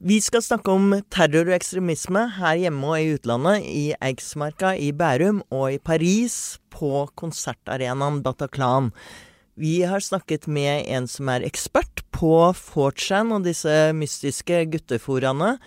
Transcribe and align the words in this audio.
Vi 0.00 0.16
skal 0.24 0.40
snakke 0.40 0.72
om 0.72 0.94
terror 1.12 1.50
og 1.50 1.52
ekstremisme 1.58 2.22
her 2.38 2.56
hjemme 2.56 2.88
og 2.88 3.02
i 3.02 3.10
utlandet, 3.18 3.66
i 3.68 3.90
Eiksmarka 4.00 4.70
i 4.80 4.94
Bærum 4.96 5.42
og 5.52 5.74
i 5.74 5.76
Paris, 5.76 6.56
på 6.72 7.04
konsertarenaen 7.20 8.22
Bataclan. 8.24 8.94
Vi 9.60 9.82
har 9.84 10.00
snakket 10.00 10.48
med 10.48 10.88
en 10.88 11.04
som 11.04 11.28
er 11.28 11.44
ekspert 11.44 12.00
på 12.16 12.32
4chan 12.56 13.36
og 13.36 13.44
disse 13.44 13.92
mystiske 13.92 14.64
gutteforaene, 14.72 15.58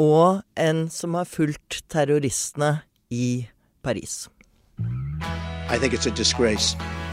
og 0.00 0.40
en 0.56 0.86
som 0.88 1.20
har 1.20 1.28
fulgt 1.28 1.82
terroristene 1.92 2.78
i 3.12 3.50
Paris. 3.84 4.30
I 5.68 5.76
think 5.76 5.92
it's 5.92 6.08
a 6.08 6.16
disgrace. 6.16 6.72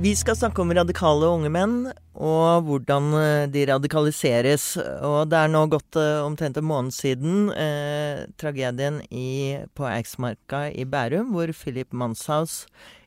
Vi 0.00 0.14
skal 0.16 0.32
snakke 0.36 0.62
om 0.62 0.70
radikale 0.72 1.28
unge 1.28 1.50
menn, 1.52 1.74
og 2.16 2.62
hvordan 2.64 3.10
eh, 3.18 3.42
de 3.52 3.66
radikaliseres. 3.68 4.78
Og 5.04 5.28
det 5.28 5.36
er 5.36 5.50
nå 5.52 5.66
gått 5.68 5.98
uh, 6.00 6.24
omtrent 6.24 6.56
en 6.56 6.64
måned 6.64 6.94
siden 6.96 7.50
eh, 7.52 8.22
tragedien 8.40 9.02
i, 9.12 9.60
på 9.76 9.84
Eiksmarka 9.84 10.70
i 10.72 10.86
Bærum, 10.88 11.34
hvor 11.36 11.52
Philip 11.52 11.92
Manshaus, 11.92 12.62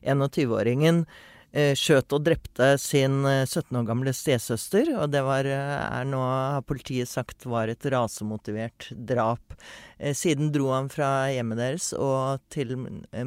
21-åringen, 0.06 1.02
eh, 1.02 1.33
skjøt 1.54 2.10
og 2.16 2.24
drepte 2.26 2.72
sin 2.82 3.20
17 3.22 3.76
år 3.78 3.84
gamle 3.86 4.10
stesøster. 4.16 4.88
Og 4.98 5.12
det 5.12 5.20
var, 5.22 5.46
er 5.46 6.08
nå, 6.08 6.18
har 6.18 6.64
politiet 6.66 7.06
sagt, 7.06 7.46
var 7.46 7.70
et 7.70 7.86
rasemotivert 7.94 8.88
drap. 8.90 9.54
Eh, 9.98 10.14
siden 10.14 10.50
dro 10.52 10.72
han 10.74 10.90
fra 10.92 11.30
hjemmet 11.32 11.60
deres 11.60 11.92
og 11.94 12.42
til 12.52 12.74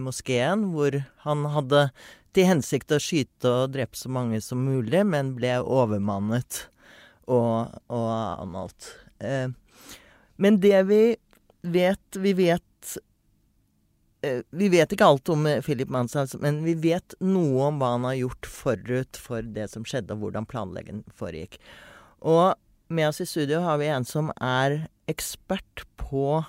moskeen, 0.03 0.69
hvor 0.73 0.99
han 1.23 1.45
hadde 1.53 1.87
til 2.35 2.49
hensikt 2.51 2.93
å 2.93 3.01
skyte 3.01 3.49
og 3.49 3.73
drepe 3.73 3.97
så 3.97 4.11
mange 4.13 4.41
som 4.43 4.65
mulig, 4.65 5.01
men 5.07 5.33
ble 5.37 5.55
overmannet 5.63 6.65
og, 7.25 7.73
og 7.89 8.09
anholdt. 8.43 8.91
Eh, 9.23 9.49
men 10.37 10.59
det 10.61 10.83
vi 10.85 11.01
vet 11.65 12.19
Vi 12.21 12.31
vet 12.37 12.91
eh, 12.95 13.03
Vi 14.21 14.69
vet 14.73 14.93
ikke 14.93 15.07
alt 15.07 15.29
om 15.29 15.45
Philip 15.61 15.91
Manshaus, 15.93 16.33
men 16.41 16.63
vi 16.65 16.73
vet 16.87 17.13
noe 17.21 17.67
om 17.69 17.77
hva 17.81 17.93
han 17.95 18.07
har 18.07 18.17
gjort 18.17 18.49
forut 18.49 19.19
for 19.21 19.45
det 19.45 19.69
som 19.71 19.85
skjedde, 19.85 20.15
og 20.15 20.25
hvordan 20.25 20.47
planleggingen 20.49 21.05
foregikk. 21.15 21.59
Og 22.25 22.55
med 22.89 23.09
oss 23.11 23.21
i 23.21 23.29
studio 23.29 23.61
har 23.65 23.77
vi 23.81 23.91
en 23.93 24.07
som 24.07 24.31
er 24.41 24.87
ekspert 25.11 25.85
på 26.01 26.41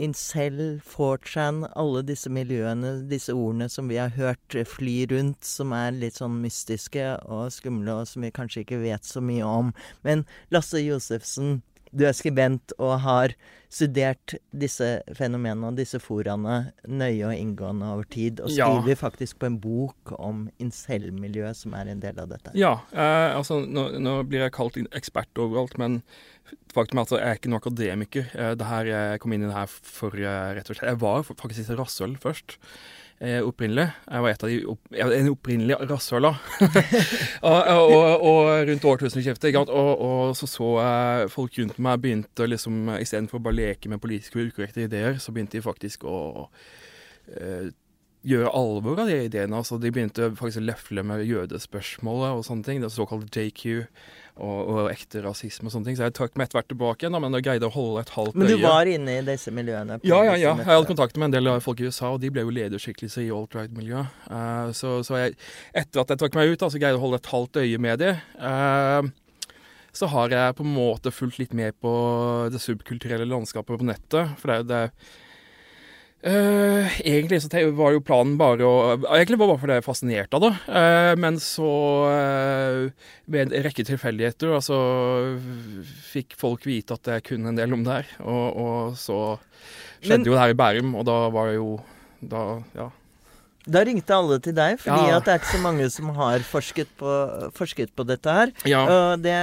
incel, 0.00 0.80
4chan, 0.88 1.66
alle 1.76 2.00
disse 2.08 2.30
miljøene, 2.32 3.02
disse 3.10 3.34
ordene 3.36 3.68
som 3.68 3.90
vi 3.90 3.98
har 4.00 4.14
hørt 4.16 4.56
fly 4.66 5.04
rundt, 5.10 5.44
som 5.44 5.74
er 5.76 5.92
litt 5.92 6.16
sånn 6.16 6.40
mystiske 6.40 7.04
og 7.28 7.50
skumle, 7.52 7.98
og 8.00 8.08
som 8.08 8.24
vi 8.24 8.32
kanskje 8.32 8.64
ikke 8.64 8.80
vet 8.80 9.04
så 9.04 9.20
mye 9.20 9.44
om. 9.44 9.74
Men 10.06 10.24
Lasse 10.54 10.80
Josefsen, 10.80 11.60
du 11.90 12.04
er 12.06 12.14
skribent 12.16 12.74
og 12.78 13.00
har 13.04 13.34
studert 13.70 14.34
disse 14.50 14.86
fenomenene 15.14 15.70
og 15.70 15.78
disse 15.78 16.00
foraene 16.02 16.72
nøye 16.90 17.28
og 17.28 17.34
inngående 17.36 17.90
over 17.94 18.08
tid, 18.10 18.42
og 18.42 18.50
skriver 18.50 18.92
ja. 18.94 18.98
faktisk 18.98 19.38
på 19.38 19.46
en 19.46 19.60
bok 19.62 20.14
om 20.18 20.48
incel-miljøet, 20.62 21.58
som 21.58 21.76
er 21.78 21.92
en 21.92 22.02
del 22.02 22.18
av 22.18 22.32
dette. 22.32 22.54
Ja, 22.58 22.76
eh, 22.90 23.30
altså 23.36 23.60
nå, 23.62 23.86
nå, 24.02 24.16
blir 24.26 24.46
jeg 24.46 24.56
kalt 24.58 24.78
ekspert 24.90 25.38
overalt, 25.38 25.78
men 25.78 26.00
faktum 26.74 26.98
er 26.98 27.06
at 27.06 27.14
jeg 27.14 27.26
er 27.28 27.38
ikke 27.38 27.52
noen 27.52 27.62
akademiker. 27.62 28.32
Eh, 28.34 28.54
det 28.58 28.70
her, 28.70 28.90
jeg 28.90 29.22
kom 29.22 29.36
inn 29.36 29.46
i 29.46 29.50
det 29.50 29.58
her 29.58 29.70
for 29.70 30.18
eh, 30.18 30.54
rett 30.58 30.70
og 30.70 30.78
slett 30.78 30.90
Jeg 30.90 31.02
var 31.04 31.26
faktisk 31.30 31.62
i 31.62 31.78
rasshøl 31.78 32.18
først 32.22 32.58
eh, 33.20 33.40
opprinnelig. 33.44 33.86
Jeg 34.06 34.24
var 34.24 34.32
et 34.32 34.44
av 34.44 34.50
de 34.50 34.58
opp, 34.72 34.94
en 35.06 35.30
opprinnelig 35.32 35.78
rasshøla. 35.90 36.32
og, 37.50 37.58
og, 37.74 38.24
og, 38.30 38.48
rundt 38.70 38.88
årtusenskiftet. 38.92 39.58
Og, 39.60 39.92
og, 40.06 40.32
så 40.38 40.48
så 40.50 40.70
jeg 40.80 41.34
folk 41.34 41.60
rundt 41.60 41.82
meg 41.82 42.00
begynte 42.04 42.48
liksom 42.48 42.94
Istedenfor 42.98 43.40
å 43.40 43.44
bare 43.48 43.60
leke 43.60 43.92
med 43.92 44.02
politiske 44.02 44.40
og 44.40 44.50
ukorrekte 44.50 44.86
ideer, 44.86 45.20
så 45.20 45.34
begynte 45.34 45.58
de 45.58 45.66
faktisk 45.66 46.08
å 46.08 46.48
eh, 47.36 47.70
gjøre 48.26 48.52
alvor 48.56 49.00
av 49.00 49.10
de 49.10 49.20
ideene. 49.26 49.56
Altså, 49.56 49.78
de 49.80 49.92
begynte 49.92 50.32
faktisk 50.36 50.60
å 50.60 50.68
lefle 50.68 51.04
med 51.06 51.24
jødespørsmålet 51.28 52.36
og 52.36 52.44
sånne 52.46 52.66
ting. 52.66 52.82
Det 52.82 52.92
såkalte 52.92 53.46
JQ 53.46 53.86
og, 54.36 54.58
og, 54.60 54.80
ekte 54.90 55.22
rasisme 55.24 55.68
og 55.68 55.74
sånne 55.74 55.90
ting. 55.90 55.98
Så 55.98 56.06
jeg 56.06 56.16
trakk 56.16 56.36
meg 56.38 56.48
etter 56.48 56.60
hvert 56.60 56.70
tilbake 56.72 57.04
igjen, 57.06 57.18
men 57.22 57.38
jeg 57.38 57.46
greide 57.46 57.68
å 57.68 57.74
holde 57.74 58.04
et 58.04 58.12
halvt 58.14 58.36
øye. 58.36 58.42
Men 58.42 58.52
du 58.52 58.64
var 58.64 58.90
inne 58.90 59.16
i 59.18 59.24
disse 59.26 59.54
miljøene? 59.54 60.00
Ja, 60.06 60.20
ja, 60.28 60.36
ja. 60.40 60.54
Jeg 60.60 60.68
hadde 60.70 60.90
kontakt 60.90 61.18
med 61.20 61.30
en 61.30 61.36
del 61.38 61.50
av 61.52 61.64
folk 61.64 61.82
i 61.82 61.88
USA, 61.90 62.12
og 62.14 62.20
de 62.22 62.32
ble 62.32 62.44
jo 62.46 62.54
lederskikkelser 62.54 63.26
i 63.26 63.32
alt-right-miljøet. 63.34 64.20
Uh, 64.30 64.70
så, 64.76 64.98
så 65.06 65.18
jeg, 65.24 65.38
etter 65.76 66.04
at 66.04 66.14
jeg 66.14 66.22
trakk 66.22 66.38
meg 66.38 66.54
ut, 66.54 66.62
så 66.66 66.80
greide 66.80 66.94
jeg 66.94 67.00
å 67.00 67.04
holde 67.06 67.20
et 67.20 67.32
halvt 67.32 67.62
øye 67.64 67.82
med 67.82 68.04
de. 68.04 68.14
Uh, 68.40 69.10
så 69.96 70.06
har 70.12 70.30
jeg 70.30 70.54
på 70.58 70.66
en 70.66 70.76
måte 70.76 71.10
fulgt 71.14 71.40
litt 71.40 71.56
med 71.56 71.74
på 71.82 71.92
det 72.52 72.62
subkulturelle 72.62 73.26
landskapet 73.28 73.80
på 73.80 73.88
nettet. 73.88 74.36
For 74.38 74.52
det, 74.52 74.60
er 74.60 74.70
det 74.70 74.84
Uh, 76.20 76.84
egentlig 77.00 77.38
så 77.40 77.48
var 77.72 77.94
jo 77.94 78.02
planen 78.04 78.34
bare 78.36 78.66
å 78.68 78.72
Egentlig 79.14 79.38
var 79.40 79.46
det 79.46 79.52
bare 79.54 79.60
fordi 79.62 79.72
jeg 79.72 79.80
er 79.80 79.86
fascinert 79.86 80.34
av 80.36 80.42
det. 80.44 80.50
Uh, 80.68 81.12
men 81.16 81.38
så, 81.40 81.70
uh, 82.12 83.14
ved 83.24 83.46
en 83.46 83.64
rekke 83.64 83.86
tilfeldigheter, 83.88 84.52
altså 84.58 84.80
fikk 86.10 86.36
folk 86.36 86.68
vite 86.68 86.98
at 86.98 87.08
jeg 87.14 87.24
kunne 87.30 87.54
en 87.54 87.60
del 87.60 87.72
om 87.72 87.86
det 87.86 88.02
her. 88.02 88.12
Og, 88.20 88.60
og 88.60 89.00
så 89.00 89.20
skjedde 90.02 90.20
men, 90.20 90.28
jo 90.28 90.36
det 90.36 90.44
her 90.44 90.52
i 90.52 90.60
Bærum, 90.60 90.92
og 91.00 91.08
da 91.08 91.22
var 91.32 91.52
det 91.52 91.56
jo 91.56 91.72
Da, 92.20 92.40
ja. 92.76 92.90
Da 93.68 93.82
ringte 93.84 94.16
alle 94.16 94.38
til 94.40 94.54
deg, 94.56 94.78
fordi 94.80 95.10
ja. 95.10 95.16
at 95.18 95.26
det 95.26 95.32
er 95.34 95.40
ikke 95.42 95.52
så 95.52 95.60
mange 95.60 95.88
som 95.92 96.12
har 96.16 96.44
forsket 96.48 96.92
på, 97.00 97.16
forsket 97.56 97.92
på 97.96 98.06
dette 98.08 98.32
her. 98.32 98.52
Ja. 98.68 98.84
Og 98.88 99.24
det 99.24 99.36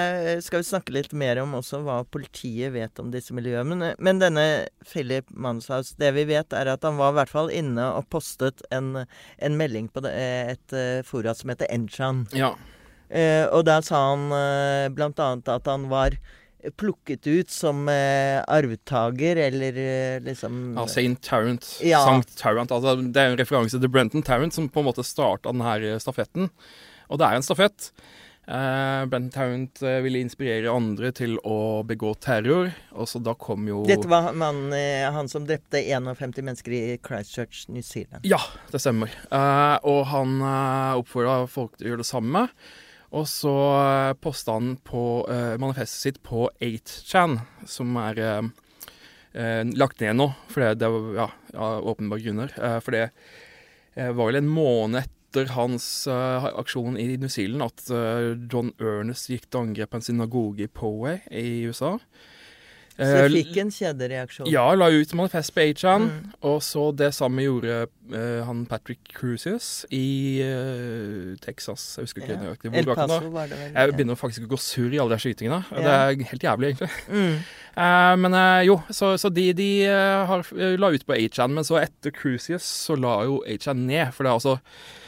skal 0.45 0.63
vi 0.63 0.69
snakke 0.72 0.95
litt 0.95 1.13
mer 1.13 1.44
om 1.44 1.53
også, 1.59 1.83
hva 1.85 2.00
politiet 2.09 2.73
vet 2.73 2.97
om 3.03 3.11
disse 3.13 3.35
miljøene. 3.38 3.94
Men, 4.01 4.23
denne 4.23 4.47
Philip 4.88 5.29
Manshaus, 5.29 5.94
det 6.01 6.16
vi 6.17 6.25
vet, 6.31 6.55
er 6.57 6.73
at 6.73 6.88
han 6.88 6.97
var 6.97 7.13
i 7.13 7.19
hvert 7.19 7.33
fall 7.35 7.53
inne 7.53 7.91
og 8.00 8.09
postet 8.13 8.66
en, 8.73 9.05
en 9.38 9.59
melding 9.59 9.91
på 9.94 10.01
det, 10.07 10.16
et 10.55 10.73
uh, 10.73 11.05
fora 11.05 11.38
som 11.38 11.53
heter 11.53 11.69
Enchan. 11.73 12.25
Ja. 12.34 12.55
Eh, 13.07 13.45
og 13.55 13.63
der 13.67 13.85
sa 13.88 14.01
han 14.09 14.28
eh, 14.35 14.89
blant 14.91 15.19
annet 15.23 15.47
at 15.47 15.69
han 15.69 15.88
var 15.91 16.17
plukket 16.78 17.28
ut 17.28 17.50
som 17.53 17.88
eh, 17.90 18.41
arvtaker, 18.47 19.40
eller 19.47 19.78
eh, 19.78 20.19
liksom 20.25 20.75
Ja, 20.78 20.88
Saint 20.88 21.22
Tarrant. 21.23 21.68
Ja. 21.85 22.03
Sankt 22.06 22.35
Tarrant. 22.40 22.72
Altså, 22.73 22.97
det 23.01 23.22
er 23.22 23.34
en 23.34 23.40
referanse 23.40 23.79
til 23.79 23.91
Brenton 23.91 24.25
Tarrant, 24.25 24.56
som 24.56 24.69
på 24.69 24.81
en 24.84 24.90
måte 24.90 25.06
starta 25.06 25.53
denne 25.53 25.97
stafetten. 26.03 26.50
Og 27.07 27.22
det 27.22 27.28
er 27.28 27.38
en 27.40 27.46
stafett. 27.46 27.91
Eh, 28.47 29.06
Brenton 29.12 29.31
Tarrant 29.31 29.81
eh, 29.84 30.00
ville 30.06 30.22
inspirere 30.23 30.72
andre 30.72 31.12
til 31.16 31.35
å 31.44 31.84
begå 31.88 32.13
terror, 32.23 32.72
og 32.96 33.09
så 33.12 33.19
da 33.19 33.34
kom 33.35 33.67
jo 33.67 33.81
Dette 33.88 34.07
var 34.07 34.31
man, 34.40 34.69
eh, 34.75 35.03
han 35.12 35.28
som 35.28 35.44
drepte 35.47 35.81
51 35.84 36.40
mennesker 36.40 36.75
i 36.78 36.81
Christchurch, 37.03 37.66
New 37.67 37.84
Zealand? 37.84 38.23
Ja, 38.28 38.40
det 38.72 38.79
stemmer. 38.79 39.12
Eh, 39.28 39.78
og 39.91 40.06
han 40.13 40.40
eh, 40.40 41.00
oppfordra 41.03 41.41
folk 41.51 41.75
til 41.75 41.90
å 41.90 41.94
gjøre 41.94 42.06
det 42.06 42.12
samme. 42.12 42.47
Og 43.16 43.28
så 43.29 43.53
eh, 43.78 44.13
posta 44.19 44.57
han 44.57 44.73
på 44.84 45.01
uh, 45.29 45.56
manifestet 45.62 46.01
sitt 46.01 46.18
på 46.28 46.50
8chan, 46.59 47.38
som 47.69 47.95
er 48.01 48.19
uh, 48.19 48.50
lagt 49.78 50.01
ned 50.03 50.18
nå, 50.18 50.31
for 50.51 50.75
det 50.75 50.90
var 50.91 51.19
ja, 51.22 51.28
av 51.56 51.88
åpenbare 51.94 52.23
grunner. 52.25 52.53
for 52.81 52.96
det 52.96 53.03
var 53.96 54.31
vel 54.31 54.40
en 54.40 54.50
måned 54.50 55.03
etter 55.03 55.51
hans 55.53 56.07
aksjon 56.09 56.97
i 56.97 57.06
New 57.22 57.29
Zealand 57.29 57.67
at 57.67 57.84
John 58.50 58.72
Ernest 58.81 59.29
gikk 59.29 59.46
til 59.46 59.59
angrep 59.62 59.91
på 59.91 60.00
en 60.00 60.06
synagoge 60.07 60.66
i 60.66 60.72
Poway 60.72 61.19
i 61.29 61.67
USA. 61.70 61.99
Så 62.97 63.20
jeg 63.22 63.32
fikk 63.34 63.59
en 63.61 63.70
kjedereaksjon? 63.73 64.49
Ja, 64.49 64.66
la 64.73 64.88
ut 64.90 65.14
manifest 65.17 65.53
på 65.53 65.61
Achan. 65.67 66.08
Mm. 66.09 66.32
Og 66.49 66.58
så 66.66 66.88
det 66.97 67.11
samme 67.14 67.46
gjorde 67.46 67.76
uh, 67.85 68.41
han 68.47 68.66
Patrick 68.70 69.14
Cruises 69.14 69.85
i 69.94 70.41
uh, 70.41 71.38
Texas. 71.44 71.85
Jeg 71.97 72.09
husker 72.09 72.26
ikke 72.26 72.40
nøyaktig 72.41 72.73
ja. 72.73 72.82
hvor. 72.82 72.97
Paso 72.97 73.32
var 73.34 73.52
det 73.52 73.61
vel. 73.61 73.72
Jeg 73.76 73.96
begynner 73.96 74.20
faktisk 74.20 74.49
å 74.49 74.52
gå 74.55 74.61
sur 74.66 74.90
i 74.90 75.02
alle 75.03 75.14
de 75.14 75.22
skytingene. 75.28 75.61
Ja. 75.72 75.85
Det 75.85 75.96
er 75.96 76.29
helt 76.34 76.49
jævlig, 76.49 76.73
egentlig. 76.73 76.91
Mm. 77.14 77.40
Uh, 77.78 78.14
men 78.26 78.40
jo, 78.66 78.79
så, 78.90 79.14
så 79.22 79.34
de, 79.34 79.50
de 79.58 79.72
har, 80.32 80.53
la 80.82 80.93
ut 80.93 81.05
på 81.05 81.20
Achan. 81.22 81.53
Men 81.53 81.67
så 81.67 81.82
etter 81.84 82.16
Cruises 82.16 82.66
så 82.66 82.97
la 82.97 83.20
jo 83.29 83.43
Achan 83.46 83.85
ned. 83.85 84.09
For 84.17 84.26
det 84.26 84.34
er 84.34 84.41
altså 84.41 84.58
Eh, 84.58 85.05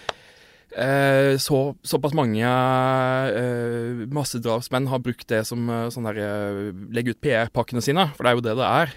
så, 0.69 1.59
såpass 1.81 2.13
mange 2.13 2.45
eh, 2.45 4.03
massedrapsmenn 4.13 4.89
har 4.91 5.01
brukt 5.01 5.25
det 5.31 5.41
som 5.49 5.65
eh, 5.65 5.87
sånn 5.93 6.05
der, 6.05 6.19
eh, 6.21 6.59
legge 6.93 7.15
ut 7.15 7.21
PR-pakkene 7.25 7.81
sine, 7.81 8.05
for 8.13 8.25
det 8.25 8.31
er 8.31 8.37
jo 8.37 8.45
det 8.45 8.57
det 8.59 8.67
er. 8.69 8.93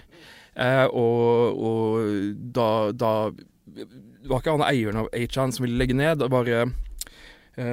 Eh, 0.53 0.85
og, 0.93 1.57
og 1.57 2.43
da, 2.53 2.69
da, 2.93 3.13
var 4.29 4.43
ikke 4.43 4.53
han 4.53 4.67
eieren 4.67 5.01
av 5.01 5.09
Achan 5.17 5.55
som 5.55 5.65
ville 5.65 5.81
legge 5.81 5.97
ned. 5.97 6.21
Det 6.21 6.29
var 6.33 6.51
eh, 6.53 6.69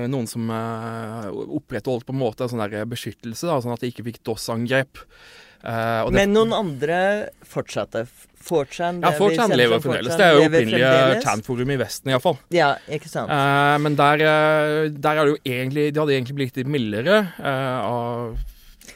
noen 0.08 0.30
som 0.32 0.48
eh, 0.54 1.28
opprettholdt 1.60 2.08
på 2.08 2.16
en 2.16 2.22
måte 2.24 2.48
en 2.48 2.54
sånn 2.54 2.66
beskyttelse, 2.90 3.50
da, 3.50 3.60
sånn 3.60 3.76
at 3.76 3.84
de 3.84 3.92
ikke 3.92 4.08
fikk 4.08 4.24
DOS-angrep. 4.24 5.04
Eh, 5.64 6.10
Men 6.16 6.36
noen 6.36 6.56
andre 6.56 7.00
fortsatte? 7.48 8.06
4chan? 8.40 9.02
Ja, 9.04 9.12
4chan 9.18 9.52
lever 9.58 9.82
fremdeles. 9.84 10.16
Det 10.16 10.26
er 10.26 10.38
jo 10.38 10.46
opprinnelige 10.48 11.24
Chan-forum 11.26 11.74
i 11.74 11.80
Vesten, 11.82 12.14
iallfall. 12.14 12.38
Ja, 12.56 12.70
ikke 12.88 13.12
sant. 13.12 13.32
Eh, 13.34 13.76
men 13.84 13.98
der, 14.00 14.24
eh, 14.24 14.86
der, 14.96 15.20
er 15.20 15.28
det 15.28 15.34
jo 15.36 15.42
egentlig 15.44 15.90
De 15.94 16.00
hadde 16.00 16.16
egentlig 16.16 16.38
blitt 16.40 16.62
litt 16.62 16.72
mildere 16.72 17.20
uh, 17.36 17.80
av 17.84 18.40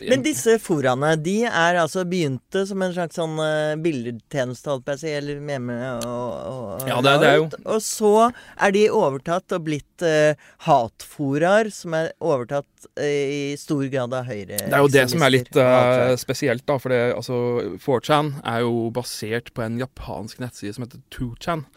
men 0.02 0.24
disse 0.26 0.56
foraene, 0.62 1.14
de 1.22 1.36
er 1.48 1.78
altså 1.82 2.04
begynte 2.10 2.64
som 2.70 2.82
en 2.84 2.94
slags 2.96 3.18
sånn 3.20 3.36
uh, 3.40 3.76
bildetjeneste, 3.84 4.72
holdt 4.72 4.86
på 4.88 4.96
å 4.96 5.02
si, 5.02 5.12
eller 5.14 5.42
meme 5.44 5.78
og, 6.00 6.32
og 6.50 6.90
Ja, 6.90 7.00
det, 7.06 7.16
det, 7.24 7.30
er 7.30 7.40
jo 7.42 7.48
Og 7.62 7.80
så 7.86 8.14
er 8.28 8.76
de 8.76 8.84
overtatt 8.94 9.56
og 9.58 9.66
blitt 9.68 10.06
uh, 10.06 10.34
hatforaer, 10.68 11.72
som 11.74 11.98
er 12.00 12.12
overtatt 12.24 12.88
uh, 13.00 13.04
i 13.04 13.54
stor 13.60 13.86
grad 13.94 14.16
av 14.16 14.30
høyre 14.30 14.60
Det 14.60 14.72
er 14.72 14.86
jo 14.86 14.94
det 14.98 15.06
som 15.14 15.26
er 15.26 15.36
litt 15.36 15.60
uh, 15.60 16.14
spesielt, 16.20 16.66
da. 16.70 16.80
For 16.82 16.94
det, 16.94 17.02
altså, 17.18 17.38
4chan 17.84 18.36
er 18.56 18.64
jo 18.66 18.90
basert 18.96 19.54
på 19.56 19.66
en 19.66 19.80
japansk 19.82 20.44
nettside 20.44 20.76
som 20.76 20.88
heter 20.88 21.04
2chan. 21.14 21.68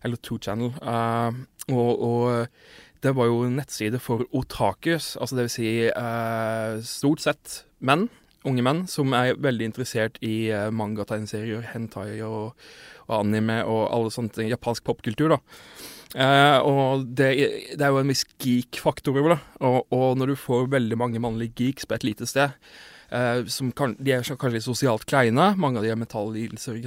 Eller 0.00 0.16
2channel. 0.24 0.70
og, 1.68 1.90
og 2.00 2.46
det 3.04 3.12
var 3.16 3.30
jo 3.30 3.44
nettside 3.48 4.00
for 4.02 4.26
otakus, 4.36 5.14
altså 5.16 5.38
det 5.38 5.46
vil 5.46 5.54
si 5.54 5.70
eh, 5.88 6.80
stort 6.84 7.22
sett 7.24 7.62
menn, 7.80 8.08
unge 8.48 8.64
menn, 8.64 8.84
som 8.88 9.14
er 9.16 9.38
veldig 9.40 9.70
interessert 9.70 10.20
i 10.24 10.50
eh, 10.52 10.68
manga-tegneserier, 10.74 11.64
hentai 11.72 12.20
og, 12.26 12.52
og, 13.06 13.14
anime 13.20 13.62
og 13.64 13.86
alle 13.88 14.12
sånne 14.12 14.36
ting, 14.36 14.52
japansk 14.52 14.84
popkultur, 14.88 15.36
da. 15.36 15.40
Eh, 16.10 16.58
og 16.66 17.06
det, 17.16 17.30
det, 17.72 17.80
er 17.80 17.92
jo 17.92 18.00
en 18.02 18.12
viss 18.12 18.26
geek-faktor 18.42 19.16
over 19.16 19.36
det, 19.36 19.40
og, 19.64 19.82
og 19.94 20.20
når 20.20 20.32
du 20.32 20.40
får 20.44 20.72
veldig 20.72 21.00
mange 21.00 21.22
mannlige 21.22 21.56
geeks 21.60 21.88
på 21.88 21.96
et 21.96 22.08
lite 22.08 22.28
sted, 22.28 22.56
Uh, 23.10 23.42
kan, 23.74 23.96
de 23.98 24.12
er 24.14 24.22
kanskje 24.22 24.52
litt 24.54 24.64
sosialt 24.64 25.02
kleine. 25.10 25.48
Mange 25.58 25.80
av 25.80 25.86
de 25.86 25.90
har 25.90 25.98
metalllidelser. 25.98 26.78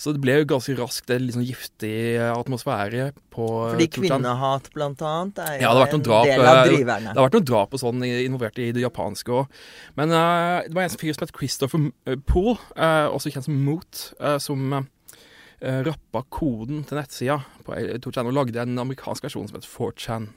Så 0.00 0.14
det 0.14 0.22
ble 0.24 0.38
jo 0.38 0.46
ganske 0.54 0.76
raskt 0.78 1.12
en 1.12 1.26
litt 1.26 1.36
sånn 1.36 1.44
giftig 1.44 2.16
eh, 2.16 2.30
atmosfære 2.32 3.10
på 3.34 3.48
Fordi 3.74 3.88
kvinnehat, 3.92 4.70
blant 4.72 5.04
annet, 5.04 5.42
er 5.44 5.58
jo 5.58 5.66
ja, 5.66 5.84
en 5.84 6.06
drap, 6.06 6.30
del 6.30 6.44
av 6.46 6.62
driverne. 6.64 7.12
Det 7.12 7.20
har 7.20 7.28
vært 7.28 7.36
noen 7.36 7.48
drap 7.50 7.76
og 7.76 7.82
sånn 7.84 8.06
involvert 8.08 8.60
i 8.62 8.70
det 8.72 8.84
japanske 8.86 9.36
òg. 9.42 9.60
Men 10.00 10.16
eh, 10.16 10.70
det 10.70 10.78
var 10.78 10.88
en 10.88 10.98
fyr 11.04 11.12
som 11.12 11.26
het 11.26 11.36
Christopher 11.36 12.20
Poole, 12.30 12.56
eh, 12.78 13.04
også 13.12 13.34
kjent 13.34 13.50
som 13.50 13.60
Moot, 13.68 14.08
som 14.40 14.80
rappa 15.58 16.20
koden 16.30 16.84
til 16.86 17.00
nettsida 17.00 17.40
på 17.66 17.74
2chan 18.04 18.28
og 18.30 18.36
lagde 18.36 18.62
en 18.62 18.78
amerikansk 18.78 19.26
versjon 19.26 19.48
som 19.50 19.58
het 19.58 19.66
4chan. 19.66 20.28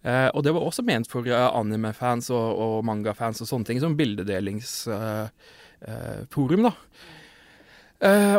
Uh, 0.00 0.32
og 0.32 0.40
det 0.46 0.54
var 0.56 0.64
også 0.64 0.80
ment 0.88 1.04
for 1.10 1.26
uh, 1.28 1.50
anime-fans 1.58 2.30
og, 2.32 2.56
og 2.56 2.84
manga-fans 2.88 3.42
og 3.44 3.48
sånne 3.50 3.68
ting, 3.68 3.80
som 3.82 3.98
bildedelingsforum, 3.98 6.62
uh, 6.64 6.64
da. 6.64 6.72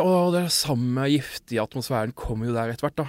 og 0.02 0.34
det 0.34 0.42
samme 0.50 1.06
giftige 1.12 1.62
atmosfæren 1.62 2.16
kommer 2.18 2.50
jo 2.50 2.56
der 2.56 2.72
etter 2.72 2.88
hvert, 2.88 2.98
da. 2.98 3.06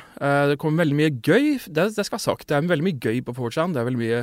det 0.52 0.60
kommer 0.62 0.84
veldig 0.84 1.00
mye 1.00 1.16
gøy, 1.18 1.58
det, 1.66 1.98
det 1.98 2.06
skal 2.06 2.20
være 2.20 2.28
sagt. 2.28 2.46
Det 2.50 2.56
er 2.60 2.70
veldig 2.70 2.88
mye 2.92 3.02
gøy 3.02 3.18
på 3.26 3.34
4chan. 3.40 3.74
Det 3.74 3.82
er 3.82 3.90
veldig 3.90 4.04
mye 4.04 4.22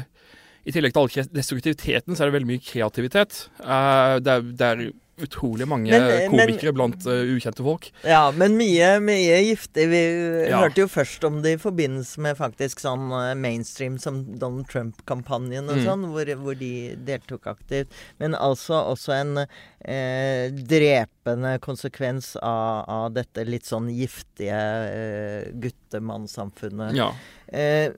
I 0.62 0.74
tillegg 0.76 0.92
til 0.94 1.02
all 1.02 1.14
destruktiviteten, 1.34 2.14
så 2.14 2.22
er 2.22 2.30
det 2.30 2.38
veldig 2.38 2.52
mye 2.52 2.62
kreativitet. 2.62 3.32
det 3.58 4.30
er, 4.36 4.46
det 4.46 4.66
er 4.68 4.78
utrolig 5.24 5.66
mange 5.68 5.90
men, 5.92 6.06
eh, 6.10 6.26
komikere 6.30 6.72
men, 6.72 6.76
blant 6.78 7.06
uh, 7.08 7.32
ukjente 7.34 7.64
folk. 7.64 7.88
Ja, 8.06 8.22
men 8.36 8.56
mye, 8.58 8.90
mye 9.04 9.38
giftig. 9.46 9.86
Vi 9.92 10.00
ja. 10.48 10.60
hørte 10.62 10.84
jo 10.84 10.88
først 10.90 11.24
om 11.28 11.40
det 11.44 11.56
i 11.56 11.60
forbindelse 11.60 12.22
med 12.24 12.38
faktisk 12.38 12.82
sånn 12.82 13.08
uh, 13.12 13.32
mainstream 13.38 13.98
som 14.02 14.22
Donald 14.40 14.68
Trump-kampanjen 14.70 15.70
og 15.70 15.80
mm. 15.80 15.84
sånn, 15.86 16.08
hvor, 16.14 16.32
hvor, 16.42 16.58
de 16.60 16.72
deltok 17.06 17.50
aktivt. 17.52 17.94
Men 18.22 18.36
altså 18.38 18.82
også 18.92 19.16
en 19.16 19.44
uh, 19.44 20.44
drepende 20.74 21.56
konsekvens 21.64 22.34
av, 22.40 22.84
av, 22.90 23.08
dette 23.16 23.46
litt 23.48 23.68
sånn 23.68 23.90
giftige 23.94 24.60
uh, 24.60 25.50
guttemannsamfunnet. 25.62 26.96
Ja. 26.98 27.12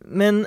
men 0.09 0.47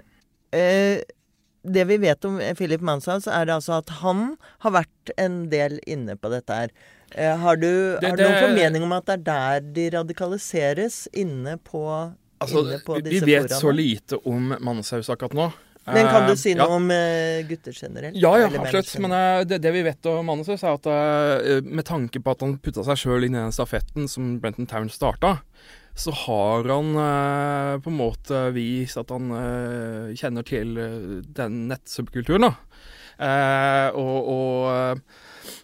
det 1.66 1.86
vi 1.90 1.98
vet 2.02 2.26
om 2.28 2.38
Philip 2.58 2.84
Manshaus, 2.86 3.28
er 3.28 3.50
altså 3.52 3.80
at 3.80 3.90
han 4.02 4.36
har 4.66 4.76
vært 4.82 5.16
en 5.22 5.46
del 5.52 5.80
inne 5.90 6.18
på 6.20 6.32
dette 6.34 6.60
her. 6.60 6.76
Eh, 7.12 7.38
har 7.38 7.56
du, 7.56 7.98
det, 8.02 8.10
har 8.10 8.18
du 8.18 8.24
noen 8.26 8.42
formening 8.44 8.86
om 8.86 8.96
at 8.96 9.08
det 9.08 9.18
er 9.18 9.26
der 9.28 9.70
de 9.76 9.86
radikaliseres? 9.98 11.06
Inne 11.14 11.58
på, 11.62 11.86
altså, 12.44 12.66
inne 12.66 12.82
på 12.82 13.00
disse 13.00 13.22
forholdene? 13.22 13.26
Vi 13.26 13.32
vet 13.32 13.48
forene? 13.48 13.62
så 13.62 13.76
lite 13.76 14.20
om 14.26 14.52
Manshaus 14.60 15.12
akkurat 15.14 15.38
nå. 15.38 15.52
Men 15.86 16.08
kan 16.10 16.26
du 16.26 16.34
eh, 16.34 16.40
si 16.42 16.56
noe 16.58 16.66
ja. 16.66 16.78
om 16.80 16.90
uh, 16.90 17.46
gutter 17.46 17.76
generelt? 17.78 18.18
Ja, 18.18 18.32
ja 18.42 18.50
absolutt. 18.50 18.90
Men 19.06 19.14
det, 19.46 19.60
det, 19.62 19.74
vi 19.76 19.84
vet 19.86 20.10
om 20.10 20.26
Manshaus, 20.26 20.66
er 20.66 20.80
at 20.80 21.66
med 21.66 21.86
tanke 21.86 22.22
på 22.22 22.34
at 22.34 22.42
han 22.42 22.58
putta 22.58 22.86
seg 22.88 23.04
sjøl 23.04 23.28
inn 23.28 23.38
i 23.38 23.44
den 23.44 23.54
stafetten 23.54 24.10
som 24.10 24.40
Brenton 24.42 24.70
Town 24.70 24.90
starta, 24.90 25.38
så 25.96 26.12
har 26.26 26.68
han 26.68 26.92
eh, 27.00 27.74
på 27.84 27.92
en 27.92 28.00
måte 28.00 28.42
vist 28.56 29.00
at 29.00 29.14
han 29.16 29.32
eh, 29.32 30.16
kjenner 30.20 30.46
til 30.48 30.76
eh, 30.82 31.22
den 31.38 31.66
nettsubkulturen, 31.72 32.50
da. 32.50 32.54
Eh, 33.16 33.96
og, 33.96 34.28
og 34.28 35.00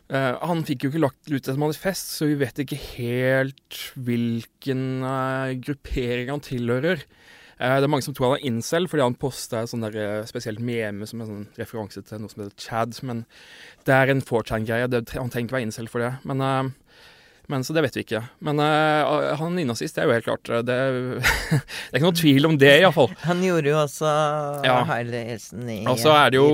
eh, 0.08 0.36
han 0.40 0.64
fikk 0.68 0.86
jo 0.86 0.92
ikke 0.92 1.04
lagt 1.04 1.32
ut 1.32 1.50
et 1.52 1.60
manifest, 1.60 2.14
så 2.16 2.30
vi 2.30 2.38
vet 2.40 2.64
ikke 2.64 2.80
helt 2.96 3.82
hvilken 4.00 4.86
eh, 5.04 5.58
gruppering 5.68 6.32
han 6.32 6.46
tilhører. 6.46 7.04
det 7.62 7.86
er 7.86 7.92
mange 7.92 8.08
som 8.08 8.16
tror 8.18 8.32
han 8.32 8.40
er 8.40 8.48
incel, 8.48 8.88
fordi 8.90 9.04
han 9.04 9.20
posta 9.20 9.66
et 9.66 10.30
spesielt 10.32 10.64
meme 10.64 11.06
som 11.06 11.22
en 11.22 11.28
sånn 11.34 11.50
referanse 11.60 12.02
til 12.08 12.24
noe 12.24 12.32
som 12.32 12.46
heter 12.46 12.56
Chad. 12.58 12.96
Men 13.06 13.26
det 13.86 13.94
er 13.94 14.10
en 14.10 14.24
4chan-greie. 14.24 14.88
Han 14.90 15.30
trenger 15.30 15.46
ikke 15.46 15.60
være 15.60 15.68
incel 15.68 15.92
for 15.92 16.02
det. 16.02 16.16
Men 16.26 16.42
men 17.50 17.64
Så 17.64 17.74
det 17.74 17.84
vet 17.86 17.96
vi 17.98 18.04
ikke. 18.06 18.24
Men 18.46 18.62
uh, 18.62 19.34
han 19.40 19.56
nynazist, 19.58 19.96
det 19.96 20.04
er 20.04 20.10
jo 20.10 20.18
helt 20.18 20.28
klart 20.28 20.52
Det, 20.68 20.78
det 21.52 21.62
er 21.92 22.00
ikke 22.00 22.08
noe 22.08 22.20
tvil 22.22 22.50
om 22.52 22.58
det, 22.62 22.74
iallfall. 22.82 23.12
Han 23.26 23.42
gjorde 23.46 23.74
jo 23.74 23.80
også 23.82 24.12
ja. 24.68 24.82
Hilsen 24.88 25.70
i, 25.70 25.82
Og 25.90 26.00
så 26.02 26.16
er 26.18 26.34
det 26.34 26.42
jo 26.42 26.52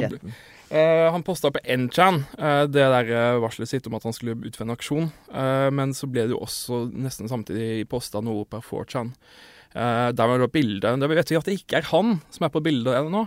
Uh, 0.67 1.07
han 1.13 1.23
posta 1.23 1.47
på 1.47 1.61
Nchan 1.63 2.25
uh, 2.41 2.65
det 2.67 2.83
der 2.91 3.11
uh, 3.13 3.39
varselet 3.39 3.69
sitt 3.71 3.85
om 3.87 3.95
at 3.95 4.03
han 4.03 4.15
skulle 4.15 4.35
utføre 4.35 4.67
en 4.67 4.73
aksjon. 4.75 5.05
men 5.71 5.93
så 5.95 6.09
ble 6.11 6.25
det 6.27 6.35
jo 6.35 6.41
også 6.43 6.81
nesten 6.91 7.31
samtidig 7.31 7.87
posta 7.87 8.19
noe 8.19 8.43
på 8.49 8.59
4chan. 8.59 9.13
der 9.71 10.27
var 10.27 10.39
det 10.39 10.51
bilde 10.51 10.95
Det 10.99 11.09
vet 11.09 11.31
vi 11.31 11.37
at 11.37 11.45
det 11.47 11.55
ikke 11.61 11.77
er 11.79 11.87
han 11.91 12.19
som 12.29 12.45
er 12.47 12.51
på 12.51 12.63
bildet 12.63 13.07
nå. 13.11 13.23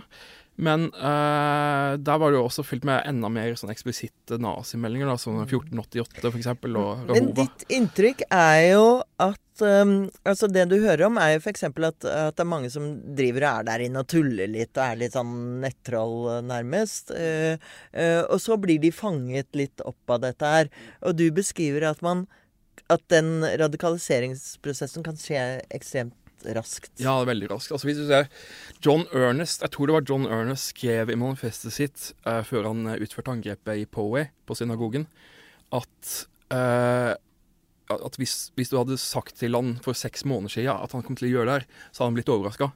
Men 0.61 0.89
uh, 0.93 1.97
der 1.97 2.19
var 2.21 2.29
det 2.29 2.37
jo 2.37 2.45
også 2.45 2.63
fylt 2.65 2.83
med 2.85 3.01
enda 3.09 3.31
mer 3.33 3.55
sånn 3.57 3.71
eksplisitte 3.73 4.37
nazimeldinger, 4.41 5.09
da, 5.09 5.15
som 5.17 5.39
1488 5.41 6.29
f.eks. 6.29 6.49
og 6.51 6.67
Rahova. 6.67 7.15
Men 7.15 7.31
ditt 7.37 7.65
inntrykk 7.73 8.27
er 8.27 8.59
jo 8.75 8.83
at 9.21 9.63
um, 9.65 9.95
altså 10.21 10.49
Det 10.53 10.67
du 10.69 10.77
hører 10.83 11.07
om, 11.07 11.17
er 11.17 11.33
jo 11.35 11.41
f.eks. 11.41 11.65
At, 11.65 12.05
at 12.05 12.37
det 12.37 12.45
er 12.45 12.51
mange 12.51 12.69
som 12.73 12.91
driver 13.17 13.47
og 13.47 13.49
er 13.63 13.69
der 13.71 13.85
inne 13.87 14.05
og 14.05 14.11
tuller 14.13 14.53
litt 14.53 14.77
og 14.77 14.83
er 14.85 15.01
litt 15.01 15.17
sånn 15.17 15.33
nettroll, 15.63 16.29
nærmest. 16.45 17.09
Uh, 17.09 17.57
uh, 17.97 18.21
og 18.27 18.37
så 18.45 18.59
blir 18.61 18.83
de 18.85 18.93
fanget 18.93 19.49
litt 19.57 19.81
opp 19.81 20.13
av 20.13 20.21
dette 20.27 20.53
her. 20.53 20.69
Og 21.01 21.17
du 21.17 21.25
beskriver 21.33 21.89
at 21.89 22.05
man 22.05 22.27
at 22.91 23.03
den 23.09 23.41
radikaliseringsprosessen 23.57 25.03
kan 25.05 25.17
skje 25.19 25.41
ekstremt 25.73 26.15
raskt. 26.57 26.91
Ja, 27.01 27.15
veldig 27.27 27.49
raskt. 27.51 27.73
Altså, 27.75 27.89
hvis 27.89 27.99
du 28.01 28.05
ser 28.09 28.27
John 28.83 29.05
Ernest 29.15 29.63
Jeg 29.63 29.73
tror 29.75 29.89
det 29.89 29.95
var 29.95 30.07
John 30.07 30.27
Ernest 30.27 30.73
skrev 30.73 31.11
i 31.11 31.17
manifestet 31.19 31.75
sitt 31.75 32.07
uh, 32.27 32.41
før 32.47 32.69
han 32.71 32.85
uh, 32.89 32.99
utførte 33.01 33.33
angrepet 33.33 33.83
i 33.83 33.87
Poway, 33.89 34.29
på 34.47 34.57
synagogen, 34.57 35.07
at, 35.71 36.15
uh, 36.53 37.13
at 37.93 38.19
hvis, 38.19 38.51
hvis, 38.57 38.71
du 38.71 38.79
hadde 38.79 38.99
sagt 39.01 39.37
til 39.39 39.55
han 39.57 39.77
for 39.85 39.97
seks 39.97 40.25
måneder 40.27 40.57
siden 40.57 40.75
at 40.75 40.95
han 40.95 41.05
kom 41.05 41.19
til 41.19 41.29
å 41.29 41.33
gjøre 41.35 41.49
det 41.49 41.57
her, 41.59 41.69
så 41.91 42.03
hadde 42.03 42.09
han 42.09 42.19
blitt 42.19 42.33
overraska. 42.33 42.71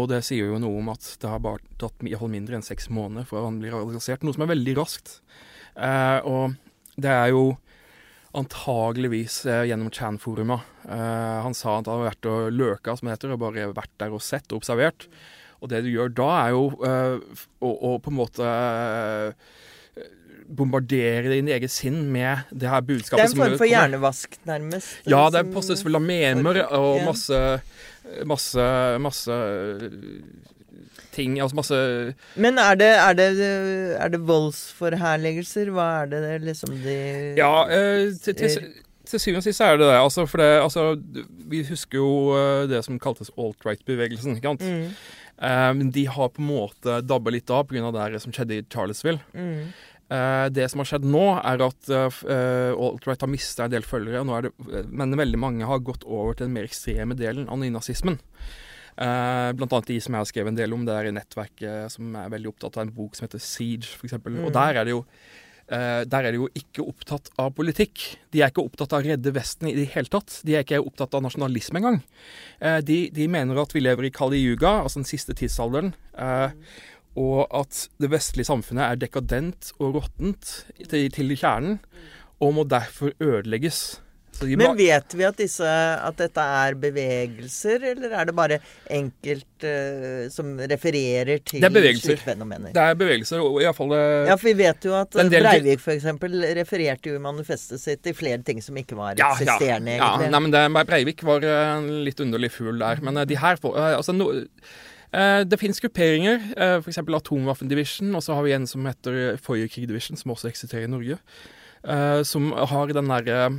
Og 0.00 0.08
det 0.08 0.22
sier 0.24 0.48
jo 0.48 0.60
noe 0.60 0.80
om 0.80 0.92
at 0.92 1.04
det 1.20 1.28
har 1.28 1.42
bare 1.44 1.64
tatt 1.80 2.00
iallfall 2.08 2.32
mindre 2.32 2.56
enn 2.56 2.64
seks 2.64 2.88
måneder 2.88 3.28
før 3.28 3.50
han 3.50 3.58
blir 3.60 3.74
realisert, 3.76 4.24
noe 4.24 4.32
som 4.32 4.46
er 4.46 4.54
veldig 4.54 4.76
raskt. 4.78 5.18
og 6.24 6.54
det 7.00 7.12
er 7.12 7.28
jo 7.32 7.44
antageligvis 8.32 9.44
eh, 9.46 9.64
gjennom 9.68 9.90
Chan-forumet. 9.92 10.60
Eh, 10.88 11.38
han 11.44 11.54
sa 11.54 11.76
at 11.78 11.88
han 11.88 11.98
hadde 11.98 12.08
vært 12.08 12.28
og 12.30 12.56
løka, 12.56 12.96
som 12.96 13.08
det 13.08 13.16
heter, 13.16 13.34
og 13.34 13.42
bare 13.44 13.68
vært 13.76 13.92
der 14.00 14.14
og 14.14 14.24
sett 14.24 14.48
og 14.52 14.62
observert. 14.62 15.08
Og 15.62 15.70
det 15.70 15.84
du 15.84 15.92
gjør 15.92 16.14
da, 16.16 16.30
er 16.46 16.54
jo 16.54 16.64
eh, 16.88 17.42
å, 17.60 17.72
å, 17.72 17.92
på 18.02 18.12
en 18.12 18.18
måte 18.18 18.54
bombardere 20.52 21.30
din 21.32 21.48
egen 21.54 21.70
sinn 21.70 22.00
med 22.12 22.48
det 22.50 22.68
her 22.68 22.82
budskapet. 22.84 23.20
Det 23.20 23.28
er 23.28 23.30
en 23.30 23.42
form 23.44 23.60
for 23.60 23.70
hjernevask, 23.70 24.34
nærmest? 24.48 24.96
Ja, 25.08 25.22
det 25.32 25.46
postes 25.52 25.84
vel 25.86 25.96
av 25.96 26.04
memer 26.04 26.64
og 26.76 27.04
masse, 27.06 27.38
masse, 28.28 28.66
masse 29.00 29.38
ting. 31.12 31.38
Altså 31.40 31.58
masse 31.58 31.80
Men 32.40 32.60
er 32.60 32.78
det, 32.80 32.92
er 33.00 33.18
det, 33.18 33.28
er 33.98 34.12
det 34.14 34.22
voldsforherligelser? 34.28 35.72
Hva 35.74 35.88
er 36.02 36.12
det 36.12 36.38
liksom 36.46 36.74
de 36.84 36.96
Ja, 37.38 37.52
eh, 37.68 38.12
til, 38.22 38.36
til, 38.38 38.70
til 39.08 39.22
syvende 39.22 39.42
og 39.42 39.48
sist 39.48 39.64
er 39.64 39.78
det 39.80 39.88
det. 39.88 39.98
Altså, 39.98 40.26
for 40.30 40.42
det, 40.42 40.50
altså, 40.62 40.86
vi 41.52 41.64
husker 41.68 41.98
jo 41.98 42.12
uh, 42.32 42.68
det 42.70 42.84
som 42.86 43.00
kaltes 43.02 43.32
alt-right-bevegelsen. 43.36 44.38
ikke 44.38 44.54
sant? 44.54 44.64
Mm. 44.64 44.94
Eh, 45.42 45.70
men 45.74 45.90
de 45.90 46.04
har 46.06 46.30
på 46.30 46.42
en 46.42 46.50
måte 46.50 47.00
dabba 47.02 47.32
litt 47.34 47.50
av 47.50 47.66
pga. 47.66 47.90
det 48.12 48.20
som 48.22 48.34
skjedde 48.34 48.60
i 48.60 48.66
Charlottesville. 48.68 49.20
Mm. 49.34 49.72
Uh, 50.12 50.46
det 50.52 50.66
som 50.68 50.82
har 50.82 50.90
skjedd 50.90 51.06
nå, 51.08 51.24
er 51.40 51.62
at 51.64 51.88
uh, 51.88 52.72
alt-right 52.76 53.22
har 53.24 53.30
mista 53.32 53.64
en 53.64 53.72
del 53.72 53.86
følgere. 53.86 54.20
Er 54.20 54.48
det, 54.48 54.82
men 54.92 55.16
veldig 55.16 55.40
mange 55.40 55.68
har 55.68 55.80
gått 55.80 56.04
over 56.04 56.36
til 56.36 56.46
den 56.46 56.56
mer 56.58 56.68
ekstreme 56.68 57.16
delen 57.16 57.48
av 57.48 57.62
nynazismen. 57.62 58.20
Uh, 58.92 59.52
blant 59.56 59.72
annet 59.72 59.92
de 59.94 60.00
som 60.04 60.12
jeg 60.12 60.20
har 60.20 60.28
skrevet 60.28 60.52
en 60.52 60.58
del 60.58 60.74
om. 60.76 60.82
Det 60.86 60.96
er 60.96 61.08
i 61.08 61.14
nettverket 61.16 61.94
som 61.94 62.18
er 62.18 62.34
veldig 62.34 62.52
opptatt 62.52 62.76
av 62.76 62.86
en 62.86 62.96
bok 62.96 63.16
som 63.16 63.26
heter 63.26 63.42
Siege, 63.42 63.94
f.eks. 63.96 64.18
Mm. 64.20 64.42
Og 64.44 64.52
der 64.56 64.82
er 64.82 64.88
det 64.88 64.96
jo 64.96 65.06
Uh, 65.72 66.02
der 66.04 66.26
er 66.26 66.34
de 66.34 66.40
jo 66.40 66.48
ikke 66.58 66.82
opptatt 66.84 67.30
av 67.40 67.52
politikk. 67.56 68.02
De 68.34 68.42
er 68.42 68.50
ikke 68.50 68.64
opptatt 68.66 68.92
av 68.92 69.00
å 69.00 69.06
redde 69.06 69.32
Vesten 69.32 69.70
i 69.70 69.74
det 69.76 69.86
hele 69.94 70.10
tatt. 70.10 70.40
De 70.44 70.56
er 70.56 70.66
ikke 70.66 70.82
opptatt 70.82 71.14
av 71.16 71.22
nasjonalisme 71.24 71.80
engang. 71.80 72.00
Uh, 72.60 72.82
de, 72.84 73.06
de, 73.14 73.28
mener 73.30 73.60
at 73.62 73.72
vi 73.72 73.80
lever 73.80 74.08
i 74.08 74.12
Kali 74.12 74.42
Yuga, 74.42 74.82
altså 74.82 75.00
den 75.00 75.08
siste 75.08 75.36
tidsalderen. 75.38 75.94
Uh, 76.18 76.50
og 77.16 77.46
at 77.56 77.86
det 78.02 78.10
vestlige 78.12 78.50
samfunnet 78.50 78.84
er 78.84 79.00
dekadent 79.00 79.72
og 79.78 79.98
råttent 80.00 80.52
til, 80.82 81.08
til 81.14 81.34
kjernen, 81.36 81.78
og 82.42 82.56
må 82.58 82.66
derfor 82.68 83.14
ødelegges. 83.22 84.02
Men 84.40 84.76
vet 84.76 85.14
vi 85.14 85.24
at, 85.26 85.36
disse, 85.38 85.66
at, 85.66 86.16
dette 86.18 86.42
er 86.42 86.76
bevegelser, 86.80 87.84
eller 87.92 88.14
er 88.18 88.28
det 88.28 88.34
bare 88.36 88.58
enkelt 88.90 89.66
uh, 89.66 90.26
som 90.32 90.54
refererer 90.58 91.42
til 91.46 91.62
slike 91.62 92.18
fenomener? 92.24 92.72
Det 92.74 92.82
er 92.82 92.98
bevegelser, 92.98 93.42
og 93.44 93.60
iallfall 93.62 93.94
uh, 93.94 94.30
Ja, 94.30 94.36
for 94.38 94.50
vi 94.50 94.56
vet 94.62 94.88
jo 94.88 94.96
at 94.98 95.14
Breivik 95.32 95.82
f.eks. 95.84 96.08
refererte 96.58 97.12
jo 97.12 97.18
i 97.18 97.22
manifestet 97.22 97.82
sitt 97.82 98.02
til 98.04 98.16
flere 98.18 98.42
ting 98.46 98.62
som 98.64 98.78
ikke 98.78 98.98
var 98.98 99.18
ja, 99.20 99.32
eksisterende, 99.34 99.96
ja, 99.96 100.00
egentlig. 100.00 100.30
Ja, 100.30 100.34
nei, 100.34 100.42
men 100.46 100.54
det, 100.56 100.86
Breivik 100.90 101.26
var 101.26 101.46
en 101.46 101.90
litt 102.06 102.22
underlig 102.22 102.52
fugl 102.56 102.80
der. 102.82 103.02
Men 103.04 103.22
de 103.28 103.38
her 103.38 103.60
får 103.62 103.78
Altså, 103.92 104.14
no, 104.16 104.30
det 105.12 105.58
finnes 105.60 105.80
grupperinger, 105.82 106.40
uh, 106.56 106.78
f.eks. 106.80 107.02
Atomwaffen 107.04 107.70
Division, 107.70 108.14
og 108.16 108.24
så 108.24 108.38
har 108.38 108.48
vi 108.48 108.56
en 108.56 108.66
som 108.68 108.86
heter 108.88 109.36
Foyerkrig 109.42 109.86
Division, 109.90 110.18
som 110.18 110.34
også 110.34 110.50
eksisterer 110.50 110.88
i 110.88 110.94
Norge. 110.94 111.20
som 112.22 112.52
har 112.52 112.92
den 112.94 113.08
derre 113.10 113.38
eh, 113.48 113.54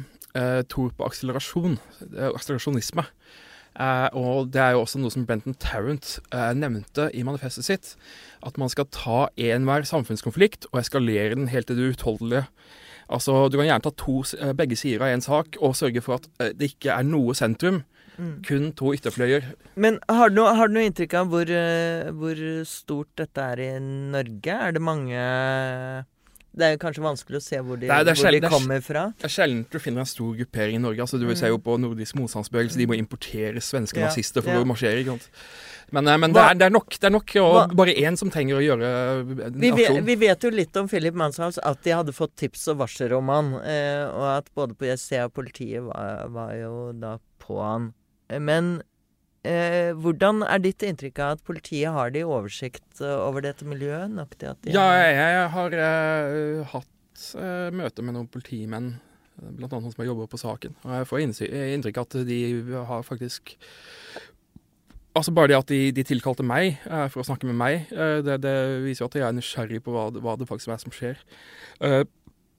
tror 0.69 0.93
på 0.97 1.05
akselerasjon, 1.05 1.79
eh, 2.13 2.29
akselerasjonisme. 2.33 3.05
Uh, 3.73 4.05
og 4.13 4.51
det 4.53 4.61
er 4.61 4.75
jo 4.75 4.83
også 4.83 4.99
noe 5.01 5.09
som 5.09 5.23
Benton 5.25 5.55
Tarrant 5.57 6.19
uh, 6.29 6.51
nevnte 6.53 7.07
i 7.17 7.23
manifestet 7.25 7.65
sitt. 7.65 7.93
At 8.45 8.59
man 8.61 8.69
skal 8.69 8.85
ta 8.93 9.27
enhver 9.33 9.87
samfunnskonflikt 9.89 10.67
og 10.71 10.83
eskalere 10.83 11.33
den 11.33 11.49
helt 11.49 11.71
til 11.71 11.79
det 11.79 11.93
uutholdelige. 11.93 12.45
Altså, 13.09 13.49
Du 13.49 13.57
kan 13.57 13.65
gjerne 13.65 13.83
ta 13.83 13.93
to, 13.97 14.21
uh, 14.21 14.53
begge 14.53 14.77
sider 14.77 15.01
av 15.01 15.15
én 15.15 15.25
sak 15.25 15.57
og 15.59 15.75
sørge 15.75 16.05
for 16.05 16.21
at 16.21 16.29
eh, 16.39 16.53
det 16.53 16.75
ikke 16.75 16.93
er 16.93 17.09
noe 17.09 17.33
sentrum. 17.33 17.81
Mm. 18.13 18.43
Kun 18.45 18.71
to 18.77 18.93
ytterfløyer. 18.93 19.41
Men 19.73 19.97
har 20.05 20.29
du, 20.29 20.43
har 20.45 20.69
du 20.69 20.75
noe 20.75 20.85
inntrykk 20.85 21.15
av 21.17 21.31
hvor, 21.33 21.49
hvor, 22.13 22.41
stort 22.69 23.09
dette 23.17 23.41
er 23.41 23.61
i 23.63 23.71
Norge? 23.81 24.53
Er 24.53 24.75
det 24.75 24.83
mange 24.85 25.23
det 26.53 26.67
er 26.67 26.79
kanskje 26.81 27.01
vanskelig 27.01 27.39
å 27.39 27.43
se 27.43 27.59
hvor 27.65 27.79
de, 27.81 27.87
Nei, 27.89 27.99
det 28.05 28.13
hvor 28.19 28.35
de 28.35 28.49
kommer 28.51 28.81
fra. 28.85 29.07
Det 29.17 29.25
er 29.25 29.33
sjelden 29.33 29.63
du 29.73 29.79
finner 29.81 30.03
en 30.03 30.09
stor 30.09 30.35
gruppering 30.37 30.77
i 30.77 30.81
Norge. 30.83 31.01
Altså, 31.01 31.17
du 31.17 31.25
mm. 31.25 31.35
se 31.39 31.49
jo 31.49 31.57
på 31.65 31.77
nordisk 31.81 32.17
motstandsbevegelse, 32.19 32.77
de 32.77 32.87
må 32.89 32.97
importere 32.99 33.63
svenske 33.63 33.97
ja. 33.97 34.11
nazister 34.11 34.45
for 34.45 34.53
ja. 34.53 34.61
å 34.61 34.67
marsjere. 34.69 35.01
ikke 35.01 35.15
sant? 35.15 35.25
Men, 35.93 36.07
eh, 36.07 36.19
men 36.21 36.35
det, 36.35 36.43
er, 36.43 36.59
det, 36.59 36.67
er, 36.69 36.75
nok. 36.77 36.93
Det 36.93 37.09
er 37.09 37.15
nok 37.15 37.35
og 37.41 37.73
bare 37.79 37.97
én 38.05 38.19
som 38.19 38.29
trenger 38.33 38.59
å 38.59 38.63
gjøre 38.63 38.93
en 39.49 39.59
vi 39.65 39.73
vet, 39.73 39.97
vi 40.05 40.17
vet 40.21 40.45
jo 40.45 40.53
litt 40.53 40.77
om 40.77 40.89
Philip 40.91 41.17
Manshaus, 41.17 41.57
at 41.57 41.81
de 41.85 41.97
hadde 41.97 42.13
fått 42.15 42.35
tips 42.43 42.69
og 42.73 42.83
varsler 42.83 43.17
om 43.17 43.33
han. 43.33 43.53
Eh, 43.65 44.05
og 44.13 44.29
at 44.35 44.53
både 44.53 44.77
PST 44.77 45.17
og 45.25 45.33
politiet 45.41 45.81
var, 45.89 46.27
var 46.33 46.53
jo 46.59 46.73
da 47.01 47.17
på 47.41 47.57
han. 47.65 47.91
Men 48.41 48.75
Eh, 49.43 49.91
hvordan 49.99 50.39
er 50.47 50.61
ditt 50.63 50.83
inntrykk 50.87 51.17
av 51.19 51.33
at 51.35 51.41
politiet 51.43 51.91
har 51.91 52.13
de 52.15 52.21
oversikt 52.23 53.01
eh, 53.03 53.11
over 53.11 53.43
dette 53.43 53.67
miljøet? 53.67 54.13
Nok 54.15 54.37
til 54.39 54.53
at 54.53 54.61
de 54.63 54.71
ja, 54.71 54.85
jeg 55.03 55.49
har 55.51 55.75
uh, 55.75 56.69
hatt 56.71 57.25
uh, 57.35 57.67
møte 57.75 58.05
med 58.07 58.15
noen 58.15 58.29
politimenn, 58.31 58.93
bl.a. 59.35 59.67
noen 59.67 59.91
som 59.91 59.99
har 59.99 60.07
jobba 60.13 60.29
på 60.31 60.39
saken. 60.39 60.77
Og 60.85 60.95
jeg 60.95 61.09
får 61.09 61.25
inntrykk 61.25 61.99
av 61.99 62.07
at 62.07 62.17
de 62.29 62.39
har 62.93 63.03
faktisk 63.07 63.57
Altså 65.13 65.29
Bare 65.29 65.51
det 65.51 65.57
at 65.59 65.69
de, 65.69 65.91
de 65.93 66.03
tilkalte 66.09 66.41
meg 66.41 66.79
uh, 66.87 67.05
for 67.11 67.21
å 67.21 67.27
snakke 67.27 67.45
med 67.45 67.59
meg, 67.59 67.91
det, 68.25 68.39
det, 68.41 68.53
viser 68.81 69.03
jo 69.03 69.09
at 69.11 69.17
jeg 69.19 69.27
er 69.27 69.35
nysgjerrig 69.37 69.83
på 69.85 69.93
hva, 69.93 70.07
hva 70.23 70.33
det 70.39 70.47
faktisk 70.49 70.71
er 70.73 70.79
som 70.81 70.95
skjer. 70.95 71.19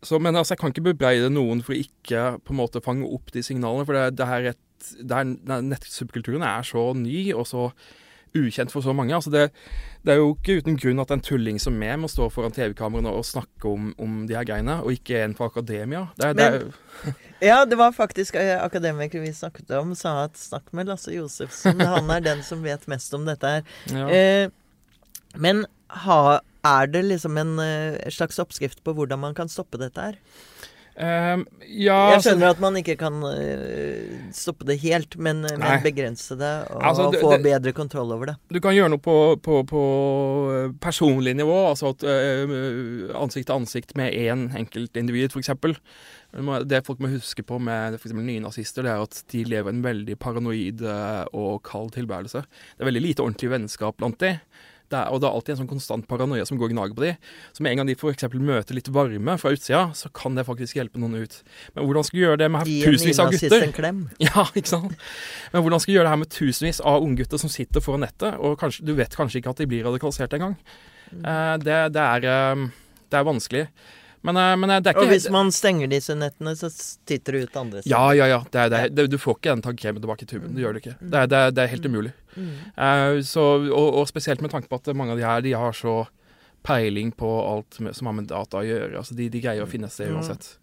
Så, 0.04 0.20
men 0.20 0.36
altså, 0.36 0.52
jeg 0.52 0.60
kan 0.60 0.70
ikke 0.70 0.84
bebreide 0.92 1.32
noen 1.32 1.64
for 1.64 1.74
å 1.74 1.80
ikke 1.80 2.36
på 2.44 2.54
en 2.54 2.60
måte 2.60 2.82
fange 2.84 3.08
opp 3.08 3.32
de 3.34 3.42
signalene. 3.42 3.86
For 3.88 3.96
det, 3.96 4.20
det 4.20 4.28
er 4.36 4.48
et 4.52 4.60
der, 5.00 5.60
nettsubkulturen 5.64 6.44
er 6.46 6.66
så 6.66 6.92
ny 6.98 7.32
og 7.34 7.46
så 7.50 7.68
ukjent 8.34 8.72
for 8.72 8.82
så 8.82 8.92
mange. 8.92 9.14
Altså 9.14 9.30
det, 9.30 9.44
det, 10.02 10.14
er 10.14 10.18
jo 10.18 10.32
ikke 10.34 10.58
uten 10.58 10.78
grunn 10.80 11.02
at 11.02 11.12
en 11.14 11.22
tulling 11.22 11.60
som 11.62 11.76
meg 11.78 11.96
må 12.02 12.10
stå 12.10 12.26
foran 12.34 12.54
TV-kameraene 12.54 13.12
og 13.14 13.26
snakke 13.26 13.70
om, 13.70 13.92
om, 14.00 14.24
de 14.28 14.36
her 14.36 14.46
greiene, 14.48 14.80
og 14.82 14.96
ikke 14.96 15.22
en 15.22 15.36
fra 15.38 15.48
akademia. 15.52 16.06
Det, 16.18 16.32
Men, 16.36 16.72
det 16.72 17.14
ja, 17.50 17.60
det 17.68 17.78
var 17.78 17.94
faktisk 17.94 18.38
eh, 18.40 18.56
akademikere 18.58 19.22
vi 19.22 19.32
snakket 19.36 19.70
om, 19.78 19.94
sa 19.98 20.24
at 20.24 20.40
snakk 20.40 20.72
med 20.74 20.90
Lasse 20.90 21.14
Josefsen. 21.14 21.80
Han 21.94 22.10
er 22.10 22.26
den 22.26 22.42
som 22.46 22.64
vet 22.66 22.88
mest 22.90 23.14
om 23.14 23.28
dette 23.28 23.54
her. 23.56 23.70
Ja. 23.92 24.08
Eh, 24.10 24.50
men 25.34 25.64
ha, 26.04 26.40
er 26.66 26.90
det 26.90 27.04
liksom 27.06 27.38
en 27.38 27.56
uh, 27.58 28.10
slags 28.10 28.38
oppskrift 28.42 28.82
på 28.86 28.94
hvordan 28.96 29.20
man 29.20 29.34
kan 29.36 29.50
stoppe 29.50 29.78
dette 29.82 30.00
her? 30.00 30.18
Um, 30.94 31.40
ja, 31.66 31.96
jeg 32.14 32.14
altså- 32.14 32.30
skjønner 32.30 32.52
at 32.54 32.60
man 32.62 32.76
ikke 32.78 32.94
kan 33.00 33.16
uh, 33.18 34.18
stoppe 34.30 34.66
det 34.68 34.76
helt, 34.84 35.16
men, 35.18 35.40
men 35.42 35.82
begrense 35.82 36.36
det 36.38 36.50
og, 36.70 36.78
altså, 36.86 37.08
det, 37.10 37.18
få 37.18 37.32
det, 37.32 37.40
bedre 37.42 37.72
kontroll 37.74 38.12
over 38.14 38.30
det. 38.30 38.34
Du 38.54 38.60
kan 38.62 38.76
gjøre 38.76 38.92
noe 38.92 39.02
på, 39.02 39.16
på, 39.42 39.64
på 39.66 39.82
eh, 40.54 40.68
personlig 40.78 41.34
nivå, 41.34 41.56
altså 41.72 41.90
at, 41.96 42.04
uh, 42.06 43.10
ansikt 43.18 43.48
til 43.50 43.56
ansikt 43.56 43.96
med 43.98 44.14
én 44.14 44.46
enkeltindivid, 44.54 45.34
f.eks. 45.34 45.50
Det 46.70 46.82
folk 46.86 47.02
må 47.02 47.10
huske 47.10 47.42
på 47.46 47.58
med 47.62 47.98
for 47.98 48.14
nye 48.14 48.42
nazister, 48.42 48.86
det 48.86 48.94
er 48.94 49.02
at 49.02 49.18
de 49.34 49.42
lever 49.50 49.74
en 49.74 49.82
veldig 49.82 50.16
paranoid 50.18 50.82
og 51.34 51.62
kald 51.66 51.92
tilværelse. 51.94 52.42
Det 52.74 52.82
er 52.82 52.90
veldig 52.90 53.02
lite 53.02 53.22
ordentlig 53.22 53.50
vennskap 53.54 53.98
blant 53.98 54.18
de. 54.22 54.36
Det 54.94 55.00
er, 55.00 55.10
og 55.10 55.20
det 55.22 55.26
er 55.26 55.36
alltid 55.36 55.54
en 55.54 55.60
sånn 55.62 55.70
konstant 55.70 56.06
paranoia 56.10 56.44
som 56.46 56.58
går 56.60 56.70
og 56.70 56.74
gnager 56.76 56.94
på 56.94 57.02
de. 57.02 57.12
Så 57.56 57.64
med 57.64 57.74
en 57.74 57.80
gang 57.80 57.90
de 57.90 57.96
f.eks. 57.98 58.28
møter 58.38 58.78
litt 58.78 58.90
varme 58.94 59.34
fra 59.40 59.50
utsida, 59.56 59.82
så 59.98 60.10
kan 60.14 60.38
det 60.38 60.46
faktisk 60.46 60.78
hjelpe 60.78 61.02
noen 61.02 61.24
ut. 61.24 61.40
Men 61.74 61.88
hvordan 61.88 62.06
skal 62.06 62.18
vi 62.18 62.22
gjøre 62.22 62.40
det 62.44 62.50
med 62.54 62.70
tusenvis 62.70 63.22
av 63.24 63.34
gutter? 63.34 63.66
En 63.66 63.74
klem. 63.74 64.04
Ja, 64.24 64.46
ikke 64.54 64.70
sant. 64.70 64.94
Men 65.52 65.64
hvordan 65.64 65.82
skal 65.82 65.92
vi 65.92 65.98
gjøre 65.98 66.06
det 66.06 66.14
her 66.14 66.22
med 66.22 66.32
tusenvis 66.32 66.80
av 66.86 67.04
unggutter 67.04 67.42
som 67.42 67.52
sitter 67.52 67.82
foran 67.84 68.04
nettet, 68.06 68.38
og 68.38 68.56
kanskje, 68.60 68.86
du 68.86 68.94
vet 68.96 69.18
kanskje 69.18 69.42
ikke 69.42 69.52
at 69.56 69.60
de 69.64 69.68
blir 69.70 69.84
radikalisert 69.88 70.38
engang. 70.38 70.56
Mm. 71.10 71.26
Uh, 71.26 71.54
det, 71.62 71.80
det, 71.96 72.06
er, 72.06 72.54
uh, 72.54 72.96
det 73.10 73.20
er 73.20 73.28
vanskelig. 73.28 73.66
Men, 74.24 74.36
eh, 74.36 74.56
men, 74.56 74.70
det 74.80 74.88
er 74.88 74.96
ikke 74.96 75.04
Og 75.04 75.10
hvis 75.12 75.26
man 75.32 75.50
stenger 75.52 75.90
disse 75.92 76.14
nettene, 76.16 76.54
så 76.56 76.70
titter 77.04 77.36
det 77.36 77.40
ut 77.44 77.56
andre 77.60 77.82
steder. 77.82 77.92
Ja, 77.92 78.04
ja, 78.16 78.28
ja. 78.30 78.40
Det 78.48 78.62
er, 78.64 78.88
det 78.88 79.04
du 79.12 79.18
får 79.20 79.36
ikke 79.36 79.52
den 79.52 79.64
tannkremen 79.66 80.00
tilbake 80.00 80.24
i 80.24 80.28
tuben. 80.30 80.54
Du 80.56 80.62
gjør 80.62 80.76
det 80.76 80.80
ikke. 80.80 80.94
Det 81.00 81.24
er, 81.26 81.50
det 81.52 81.60
er 81.60 81.72
helt 81.74 81.88
umulig. 81.90 82.12
Mm. 82.32 82.46
Uh, 82.72 83.20
så, 83.20 83.44
og, 83.68 83.88
og, 84.00 84.06
spesielt 84.08 84.40
med 84.40 84.54
tanke 84.54 84.70
på 84.70 84.80
at 84.80 84.88
mange 84.96 85.12
av 85.12 85.20
de 85.20 85.26
her 85.28 85.44
de 85.44 85.52
har 85.60 85.76
så 85.76 86.06
peiling 86.64 87.10
på 87.12 87.28
alt 87.44 87.76
som 87.76 88.08
har 88.08 88.16
med 88.16 88.30
data 88.30 88.62
å 88.62 88.64
gjøre. 88.64 88.94
Altså 89.02 89.16
de, 89.18 89.28
de 89.28 89.42
greier 89.44 89.66
å 89.66 89.68
finne 89.68 89.92
sted 89.92 90.08
uansett. 90.14 90.54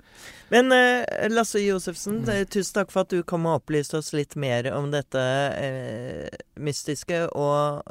Men 0.50 0.74
eh, 0.74 1.30
Lasse 1.30 1.62
Josefsen, 1.62 2.24
mm. 2.26 2.50
tusen 2.50 2.80
takk 2.80 2.90
for 2.90 3.06
at 3.06 3.14
du 3.14 3.22
kom 3.22 3.46
og 3.46 3.62
opplyste 3.62 4.02
oss 4.02 4.10
litt 4.18 4.34
mer 4.42 4.72
om 4.74 4.90
dette 4.92 5.22
eh, 5.62 6.42
mystiske 6.58 7.28
og 7.38 7.86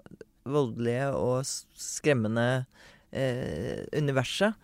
voldelige 0.50 1.12
og 1.15 1.47
skremmende 1.47 2.65
universet. 3.11 4.55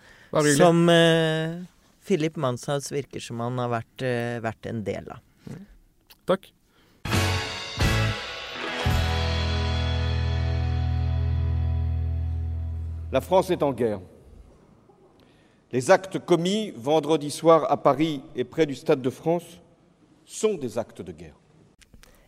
Som 0.56 0.88
eh, 0.88 1.62
Philip 2.06 2.36
Manshaus 2.36 2.92
virker 2.92 3.20
som 3.20 3.40
han 3.40 3.58
har 3.58 3.70
vært, 3.72 4.02
eh, 4.02 4.36
vært 4.44 4.68
en 4.70 4.82
del 4.84 5.08
av. 5.10 5.22
Mm. 5.46 5.64
Takk. 6.28 6.52
La 13.12 13.20
France 13.20 13.50
est 13.50 13.62
en 13.62 13.72
guerre. 13.72 14.00
Les 15.72 15.90
actes 15.90 16.18
commis 16.24 16.72
vendredi 16.76 17.30
soir 17.30 17.70
à 17.70 17.76
Paris 17.76 18.22
et 18.34 18.44
près 18.44 18.66
du 18.66 18.74
Stade 18.74 19.02
de 19.02 19.10
France 19.10 19.60
sont 20.24 20.54
des 20.54 20.78
actes 20.78 21.02
de 21.02 21.12
guerre. 21.12 21.36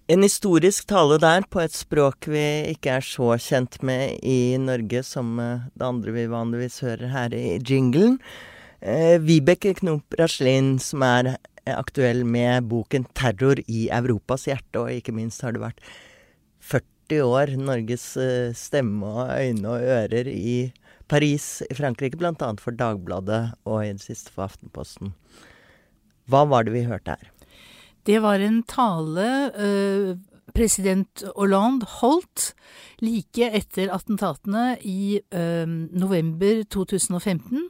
En 0.09 0.23
historisk 0.25 0.87
tale 0.89 1.19
der, 1.21 1.45
på 1.53 1.61
et 1.61 1.75
språk 1.77 2.31
vi 2.33 2.41
ikke 2.71 2.95
er 2.97 3.05
så 3.05 3.35
kjent 3.45 3.75
med 3.85 4.23
i 4.25 4.57
Norge 4.57 5.03
som 5.05 5.35
eh, 5.37 5.67
det 5.77 5.85
andre 5.85 6.15
vi 6.15 6.25
vanligvis 6.33 6.79
hører 6.81 7.13
her 7.13 7.37
i 7.37 7.59
jinglen. 7.61 8.17
Eh, 8.81 9.19
Vibeke 9.21 9.75
Knop 9.77 10.17
Raslin, 10.17 10.79
som 10.81 11.05
er 11.05 11.35
aktuell 11.69 12.25
med 12.25 12.71
boken 12.73 13.05
'Terror 13.13 13.61
i 13.69 13.91
Europas 13.93 14.49
hjerte', 14.49 14.81
og 14.81 14.97
ikke 14.97 15.13
minst 15.13 15.45
har 15.45 15.53
det 15.53 15.67
vært 15.67 15.85
40 16.65 17.21
år 17.29 17.57
Norges 17.61 18.09
eh, 18.17 18.57
stemme 18.57 19.05
og 19.13 19.29
øyne 19.37 19.75
og 19.77 19.89
ører 19.93 20.33
i 20.33 20.73
Paris 21.05 21.61
i 21.69 21.77
Frankrike, 21.77 22.17
bl.a. 22.17 22.55
for 22.57 22.73
Dagbladet 22.73 23.43
og 23.69 23.85
i 23.85 23.93
det 23.93 24.09
siste 24.09 24.33
for 24.33 24.49
Aftenposten. 24.49 25.13
Hva 26.33 26.49
var 26.49 26.65
det 26.65 26.73
vi 26.73 26.89
hørte 26.89 27.21
her? 27.21 27.35
Det 28.07 28.19
var 28.25 28.41
en 28.41 28.63
tale 28.69 29.29
uh, 29.55 30.17
president 30.59 31.23
Hollande 31.37 31.87
holdt 31.99 32.55
like 33.05 33.51
etter 33.55 33.93
attentatene 33.95 34.79
i 34.83 35.21
eh, 35.31 35.69
november 35.69 36.65
2015. 36.73 37.69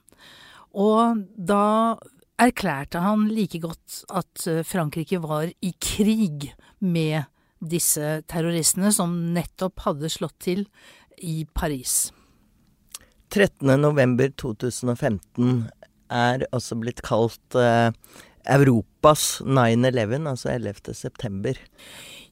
Og 0.78 1.24
da 1.36 1.96
erklærte 2.38 3.00
han 3.02 3.26
like 3.32 3.58
godt 3.62 4.04
at 4.08 4.46
eh, 4.48 4.64
Frankrike 4.66 5.18
var 5.24 5.46
i 5.50 5.72
krig 5.82 6.54
med 6.78 7.22
disse 7.58 8.22
terroristene 8.30 8.92
som 8.94 9.34
nettopp 9.34 9.80
hadde 9.88 10.08
slått 10.12 10.38
til 10.46 10.66
i 11.18 11.46
Paris. 11.50 12.12
13.11.2015 13.34 15.66
er 16.08 16.46
også 16.56 16.74
blitt 16.80 17.02
kalt 17.04 17.54
eh, 17.58 17.92
Europas 18.98 19.40
9-11, 19.44 20.28
altså 20.28 20.50
11. 20.50 20.94
september. 20.94 21.54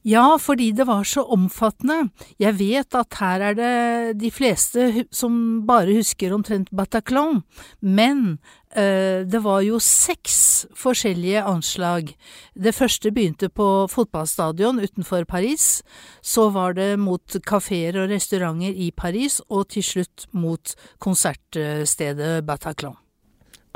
Ja, 0.04 0.36
fordi 0.38 0.70
det 0.72 0.86
var 0.86 1.04
så 1.04 1.22
omfattende. 1.22 2.10
Jeg 2.38 2.58
vet 2.58 2.94
at 2.94 3.16
her 3.18 3.40
er 3.40 3.54
det 3.54 4.20
de 4.20 4.30
fleste 4.30 5.06
som 5.10 5.66
bare 5.66 5.96
husker 5.96 6.32
omtrent 6.34 6.70
Bataclan, 6.70 7.42
men 7.80 8.38
øh, 8.76 9.26
det 9.26 9.42
var 9.42 9.60
jo 9.60 9.78
seks 9.78 10.66
forskjellige 10.74 11.42
anslag. 11.42 12.14
Det 12.54 12.74
første 12.74 13.10
begynte 13.10 13.48
på 13.48 13.86
fotballstadion 13.90 14.78
utenfor 14.80 15.24
Paris, 15.24 15.82
så 16.22 16.50
var 16.50 16.72
det 16.74 16.98
mot 16.98 17.36
kafeer 17.46 17.98
og 18.02 18.10
restauranter 18.10 18.74
i 18.74 18.92
Paris, 18.96 19.40
og 19.48 19.68
til 19.68 19.82
slutt 19.82 20.26
mot 20.32 20.74
konsertstedet 21.00 22.46
Bataclan. 22.46 23.05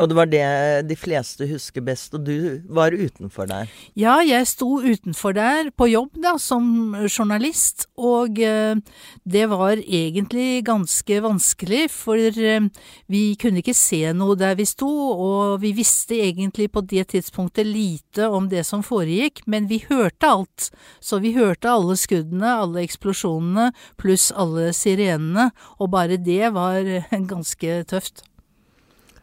Og 0.01 0.09
det 0.09 0.17
var 0.17 0.29
det 0.33 0.45
de 0.89 0.97
fleste 0.97 1.45
husker 1.51 1.85
best, 1.85 2.15
og 2.17 2.25
du 2.25 2.63
var 2.73 2.95
utenfor 2.97 3.49
der? 3.51 3.69
Ja, 3.99 4.21
jeg 4.25 4.47
sto 4.49 4.79
utenfor 4.81 5.35
der 5.37 5.69
på 5.77 5.91
jobb 5.91 6.17
da, 6.23 6.37
som 6.41 6.97
journalist, 7.05 7.85
og 8.01 8.41
eh, 8.41 8.81
det 9.29 9.45
var 9.53 9.83
egentlig 9.83 10.63
ganske 10.65 11.21
vanskelig, 11.21 11.83
for 11.93 12.17
eh, 12.17 12.71
vi 13.13 13.23
kunne 13.41 13.61
ikke 13.61 13.77
se 13.77 14.01
noe 14.17 14.39
der 14.41 14.57
vi 14.57 14.69
sto, 14.69 14.89
og 14.89 15.61
vi 15.61 15.75
visste 15.77 16.17
egentlig 16.17 16.71
på 16.73 16.85
det 16.89 17.11
tidspunktet 17.13 17.69
lite 17.69 18.31
om 18.31 18.49
det 18.49 18.65
som 18.69 18.85
foregikk, 18.87 19.45
men 19.45 19.69
vi 19.69 19.83
hørte 19.85 20.33
alt. 20.33 20.71
Så 21.05 21.21
vi 21.21 21.35
hørte 21.37 21.69
alle 21.69 21.99
skuddene, 22.01 22.57
alle 22.65 22.87
eksplosjonene, 22.87 23.69
pluss 24.01 24.31
alle 24.33 24.71
sirenene, 24.77 25.51
og 25.77 25.93
bare 25.93 26.17
det 26.17 26.55
var 26.57 26.89
ganske 27.35 27.83
tøft. 27.91 28.25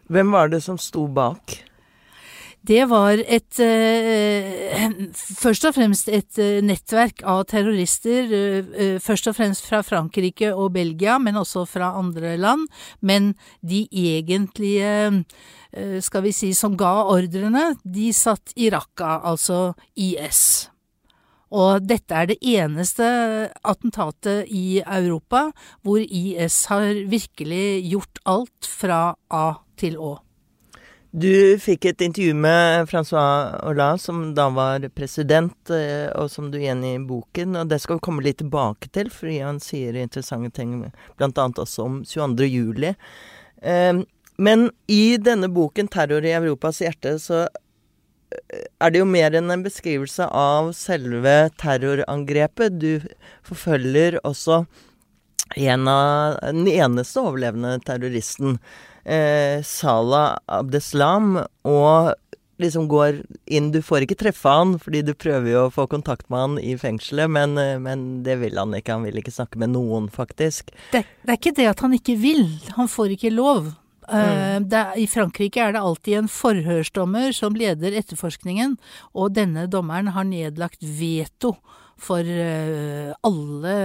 Hvem 0.08 0.32
var 0.32 0.52
det 0.52 0.62
som 0.64 0.78
sto 0.80 1.08
bak? 1.08 1.58
Det 2.68 2.84
var 2.90 3.20
et 3.22 3.60
eh, 3.64 4.88
Først 5.16 5.68
og 5.70 5.76
fremst 5.78 6.10
et 6.12 6.40
eh, 6.42 6.60
nettverk 6.66 7.22
av 7.24 7.46
terrorister. 7.48 8.32
Eh, 8.34 8.98
først 9.04 9.30
og 9.30 9.38
fremst 9.38 9.68
fra 9.68 9.80
Frankrike 9.86 10.52
og 10.52 10.74
Belgia, 10.76 11.16
men 11.22 11.40
også 11.40 11.64
fra 11.70 11.94
andre 12.00 12.36
land. 12.40 12.66
Men 13.00 13.36
de 13.62 13.86
egentlige, 13.88 15.24
eh, 15.72 16.00
skal 16.04 16.26
vi 16.26 16.34
si, 16.36 16.52
som 16.54 16.76
ga 16.80 17.06
ordrene, 17.08 17.78
de 17.86 18.10
satt 18.12 18.52
i 18.58 18.72
Raqqa, 18.74 19.22
altså 19.24 19.76
IS. 19.96 20.70
Og 21.56 21.86
dette 21.88 22.12
er 22.12 22.28
det 22.28 22.42
eneste 22.44 23.06
attentatet 23.64 24.50
i 24.52 24.82
Europa 24.82 25.46
hvor 25.88 26.04
IS 26.04 26.66
har 26.68 27.06
virkelig 27.08 27.88
gjort 27.88 28.20
alt 28.28 28.68
fra 28.68 29.16
A 29.32 29.46
til 29.80 30.00
Å. 30.02 30.18
Du 31.18 31.56
fikk 31.64 31.88
et 31.88 32.02
intervju 32.04 32.34
med 32.36 32.90
Francois 32.92 33.56
Hollande, 33.64 34.02
som 34.04 34.26
da 34.36 34.50
var 34.54 34.84
president, 34.94 35.56
eh, 35.72 36.10
og 36.12 36.28
som 36.30 36.52
du 36.52 36.60
igjen 36.60 36.84
i 36.84 36.98
boken. 37.00 37.56
Og 37.62 37.72
det 37.72 37.80
skal 37.82 37.98
vi 37.98 38.06
komme 38.10 38.26
litt 38.26 38.42
tilbake 38.42 38.92
til, 38.94 39.10
fordi 39.14 39.40
han 39.40 39.62
sier 39.64 39.96
interessante 39.98 40.52
ting, 40.60 40.76
bl.a. 41.18 41.48
også 41.48 41.86
om 41.86 42.02
22. 42.06 42.50
juli. 42.52 42.92
Eh, 43.64 44.04
men 44.38 44.68
i 44.92 45.18
denne 45.18 45.50
boken, 45.50 45.88
'Terror 45.88 46.28
i 46.28 46.36
Europas 46.36 46.84
hjerte', 46.84 47.16
så 47.24 47.48
er 48.82 48.92
det 48.92 49.00
jo 49.00 49.08
mer 49.08 49.36
enn 49.38 49.52
en 49.52 49.64
beskrivelse 49.66 50.28
av 50.28 50.74
selve 50.78 51.50
terrorangrepet. 51.62 52.80
Du 52.80 53.08
forfølger 53.48 54.20
også 54.28 54.66
en 55.56 55.88
av 55.88 56.38
den 56.44 56.68
eneste 56.68 57.24
overlevende 57.24 57.78
terroristen, 57.88 58.58
eh, 59.08 59.64
Salah 59.66 60.38
Abdeslam, 60.46 61.40
og 61.68 62.14
liksom 62.62 62.88
går 62.90 63.22
inn 63.54 63.72
Du 63.72 63.80
får 63.86 64.06
ikke 64.06 64.18
treffe 64.18 64.52
han, 64.52 64.76
fordi 64.82 65.04
du 65.06 65.14
prøver 65.18 65.52
jo 65.52 65.66
å 65.68 65.74
få 65.74 65.88
kontakt 65.90 66.30
med 66.34 66.44
han 66.44 66.60
i 66.60 66.76
fengselet, 66.80 67.30
men, 67.32 67.58
men 67.84 68.06
det 68.26 68.40
vil 68.42 68.58
han 68.58 68.76
ikke. 68.78 68.98
Han 68.98 69.08
vil 69.08 69.20
ikke 69.22 69.36
snakke 69.36 69.62
med 69.62 69.76
noen, 69.76 70.10
faktisk. 70.14 70.74
Det, 70.94 71.06
det 71.24 71.36
er 71.36 71.42
ikke 71.42 71.58
det 71.60 71.70
at 71.72 71.84
han 71.86 71.94
ikke 71.98 72.18
vil, 72.22 72.48
han 72.78 72.90
får 72.92 73.14
ikke 73.18 73.36
lov. 73.36 73.76
Mm. 74.08 74.70
Det, 74.72 74.82
I 75.04 75.06
Frankrike 75.12 75.60
er 75.60 75.74
det 75.76 75.84
alltid 75.84 76.22
en 76.22 76.30
forhørsdommer 76.32 77.34
som 77.36 77.58
leder 77.60 77.98
etterforskningen, 78.00 78.78
og 79.12 79.36
denne 79.36 79.68
dommeren 79.70 80.14
har 80.16 80.26
nedlagt 80.26 80.80
veto 80.82 81.58
for 81.98 82.22
uh, 82.24 83.14
alle 83.28 83.76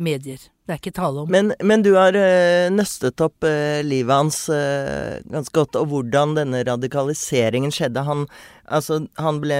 medier. 0.00 0.40
Det 0.66 0.74
er 0.74 0.80
ikke 0.80 0.94
tale 0.96 1.22
om. 1.22 1.30
Men, 1.30 1.52
men 1.62 1.84
du 1.84 1.92
har 1.94 2.16
uh, 2.16 2.66
nøstet 2.74 3.22
opp 3.22 3.46
livet 3.86 4.12
hans 4.12 4.40
ganske 4.50 5.54
godt, 5.54 5.78
og 5.78 5.90
hvordan 5.92 6.34
denne 6.38 6.64
radikaliseringen 6.66 7.74
skjedde. 7.74 8.04
Han, 8.06 8.26
altså, 8.64 9.02
han 9.20 9.40
ble 9.44 9.58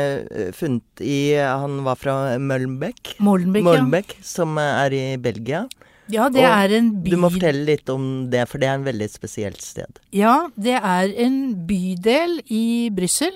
funnet 0.56 1.04
i 1.04 1.36
Han 1.36 1.82
var 1.86 2.00
fra 2.00 2.16
Mølnbeck, 2.42 3.16
Molenbeek, 3.22 3.66
Molenbeek 3.66 4.16
ja. 4.18 4.26
som 4.26 4.58
er 4.62 4.96
i 4.96 5.04
Belgia. 5.20 5.66
Ja, 6.12 6.28
det 6.30 6.42
og 6.44 6.52
er 6.52 6.76
en 6.78 6.90
by... 7.02 7.10
Du 7.10 7.18
må 7.18 7.30
fortelle 7.34 7.64
litt 7.66 7.90
om 7.90 8.28
det, 8.30 8.44
for 8.50 8.62
det 8.62 8.68
er 8.70 8.78
en 8.78 8.86
veldig 8.86 9.08
spesielt 9.10 9.62
sted. 9.64 9.98
Ja, 10.14 10.46
det 10.54 10.78
er 10.78 11.10
en 11.26 11.40
bydel 11.66 12.38
i 12.46 12.88
Brussel. 12.94 13.34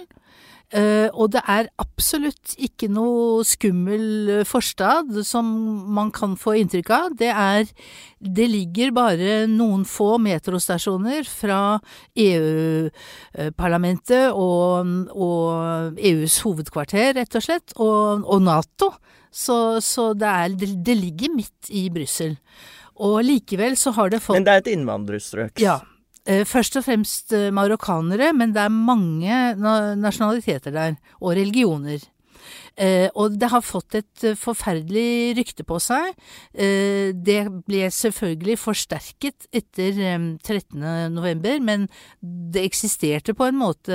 Uh, 0.71 1.11
og 1.19 1.33
det 1.35 1.41
er 1.51 1.67
absolutt 1.83 2.53
ikke 2.63 2.87
noe 2.95 3.43
skummel 3.43 4.47
forstad 4.47 5.11
som 5.27 5.43
man 5.91 6.15
kan 6.15 6.39
få 6.39 6.55
inntrykk 6.61 6.91
av. 6.95 7.11
Det 7.19 7.27
er 7.27 7.67
Det 8.21 8.47
ligger 8.47 8.93
bare 8.95 9.51
noen 9.51 9.83
få 9.89 10.19
metrostasjoner 10.23 11.25
fra 11.27 11.81
EU-parlamentet 12.15 14.31
og, 14.31 14.87
og, 15.11 15.99
EUs 15.99 16.39
hovedkvarter, 16.45 17.15
rett 17.17 17.35
og 17.35 17.43
slett, 17.43 17.73
og, 17.81 18.23
og 18.29 18.43
Nato. 18.45 18.93
Så, 19.33 19.81
så 19.81 20.15
det, 20.15 20.29
er, 20.29 20.49
det, 20.55 20.85
det, 20.85 20.95
ligger 21.01 21.31
midt 21.35 21.71
i 21.71 21.91
Brussel. 21.91 22.37
Og 23.01 23.25
likevel 23.25 23.77
så 23.81 23.91
har 23.97 24.11
det 24.13 24.21
fått 24.23 24.37
Men 24.37 24.45
det 24.47 24.53
er 24.53 24.59
et 24.63 24.69
innvandrerstrøk? 24.75 25.59
Ja. 25.63 25.81
Eh, 26.29 26.45
først 26.45 26.77
og 26.77 26.85
fremst 26.85 27.33
eh, 27.33 27.49
marokkanere, 27.55 28.33
men 28.37 28.53
det 28.53 28.63
er 28.63 28.73
mange 28.73 29.43
nasjonaliteter 30.01 30.75
der, 30.75 30.97
og 31.21 31.37
religioner. 31.39 32.03
Eh, 32.81 33.09
og 33.19 33.39
det 33.41 33.51
har 33.53 33.65
fått 33.65 33.97
et 33.99 34.25
forferdelig 34.41 35.37
rykte 35.39 35.65
på 35.69 35.77
seg. 35.83 36.15
Det 36.51 37.41
ble 37.69 37.91
selvfølgelig 37.93 38.57
forsterket 38.61 39.49
etter 39.53 40.01
13. 40.41 40.81
november, 41.13 41.61
men 41.61 41.87
det 42.21 42.65
eksisterte 42.69 43.37
på 43.37 43.51
en 43.51 43.61
måte 43.61 43.95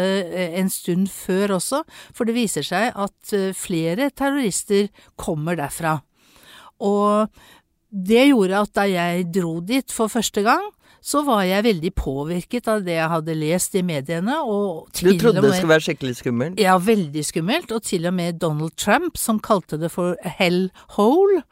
en 0.61 0.69
stund 0.69 1.09
før 1.13 1.57
også, 1.57 1.81
for 2.13 2.29
det 2.29 2.37
viser 2.37 2.67
seg 2.67 2.93
at 2.93 3.35
flere 3.57 4.11
terrorister 4.13 4.91
kommer 5.17 5.57
derfra. 5.57 5.97
Og 6.85 7.33
det 7.89 8.27
gjorde 8.29 8.61
at 8.61 8.75
da 8.77 8.87
jeg 8.91 9.29
dro 9.33 9.57
dit 9.65 9.93
for 9.93 10.11
første 10.11 10.45
gang, 10.45 10.69
så 11.05 11.21
var 11.21 11.43
jeg 11.45 11.61
veldig 11.67 11.91
påvirket 11.93 12.65
av 12.71 12.79
det 12.85 12.95
jeg 12.95 13.09
hadde 13.11 13.33
lest 13.37 13.75
i 13.77 13.83
mediene. 13.85 14.39
Og 14.41 14.87
du 14.89 15.11
trodde 15.21 15.37
med, 15.37 15.51
det 15.51 15.59
skulle 15.59 15.73
være 15.75 15.85
skikkelig 15.85 16.13
skummelt? 16.17 16.61
Ja, 16.61 16.79
veldig 16.81 17.23
skummelt. 17.27 17.73
Og 17.75 17.83
til 17.85 18.07
og 18.09 18.15
med 18.17 18.39
Donald 18.41 18.73
Trump, 18.81 19.19
som 19.21 19.37
kalte 19.37 19.77
det 19.77 19.91
for 19.93 20.17
hell 20.39 20.71
hole. 20.95 21.43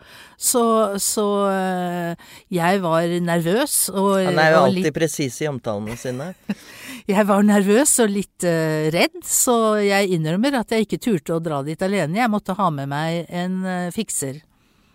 Så, 0.41 0.63
så 0.97 1.25
uh, 1.53 2.31
jeg 2.49 2.81
var 2.81 3.13
nervøs. 3.27 3.75
Og, 3.93 4.23
Han 4.25 4.41
er 4.41 4.55
jo 4.55 4.63
alltid 4.63 4.87
litt... 4.89 4.95
presis 4.97 5.37
i 5.45 5.49
omtalene 5.51 5.99
sine. 6.01 6.31
jeg 7.13 7.27
var 7.29 7.45
nervøs 7.45 7.93
og 8.01 8.09
litt 8.09 8.47
uh, 8.49 8.89
redd, 8.95 9.21
så 9.21 9.77
jeg 9.85 10.15
innrømmer 10.17 10.63
at 10.63 10.73
jeg 10.73 10.87
ikke 10.87 11.01
turte 11.05 11.37
å 11.37 11.43
dra 11.45 11.61
dit 11.61 11.85
alene. 11.85 12.23
Jeg 12.23 12.33
måtte 12.33 12.57
ha 12.57 12.71
med 12.73 12.89
meg 12.89 13.29
en 13.29 13.61
uh, 13.61 13.93
fikser. 13.93 14.41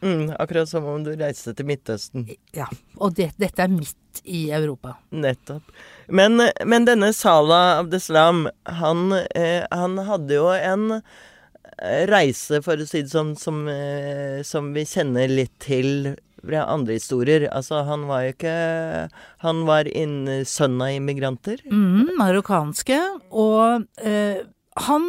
Mm, 0.01 0.31
akkurat 0.39 0.69
som 0.69 0.85
om 0.87 1.03
du 1.05 1.11
reiste 1.19 1.55
til 1.59 1.67
Midtøsten. 1.67 2.29
Ja, 2.55 2.69
og 2.97 3.17
det, 3.19 3.33
dette 3.41 3.65
er 3.65 3.73
midt 3.73 4.23
i 4.25 4.49
Europa. 4.55 4.95
Nettopp. 5.11 5.73
Men, 6.09 6.41
men 6.67 6.87
denne 6.87 7.11
Salah 7.17 7.81
Abdeslam, 7.81 8.47
han, 8.79 9.11
eh, 9.35 9.67
han, 9.75 9.99
hadde 10.07 10.39
jo 10.39 10.47
en 10.55 11.01
eh, 11.01 12.05
reise, 12.11 12.63
for 12.63 12.79
å 12.79 12.87
si 12.87 13.03
det 13.03 13.13
sånn, 13.15 13.35
som, 13.39 13.65
eh, 13.73 14.41
som 14.47 14.71
vi 14.77 14.87
kjenner 14.87 15.31
litt 15.33 15.57
til 15.65 16.15
fra 16.39 16.65
andre 16.71 16.99
historier. 16.99 17.49
Altså, 17.51 17.83
han 17.87 18.07
var 18.09 18.23
jo 18.25 18.35
ikke 18.37 18.59
Han 19.43 19.65
var 19.67 19.89
inn, 19.91 20.45
sønn 20.47 20.79
av 20.83 20.95
immigranter. 20.95 21.63
Mm, 21.67 22.15
marokkanske. 22.19 22.99
Og 23.31 23.85
eh, 23.99 24.47
han 24.87 25.05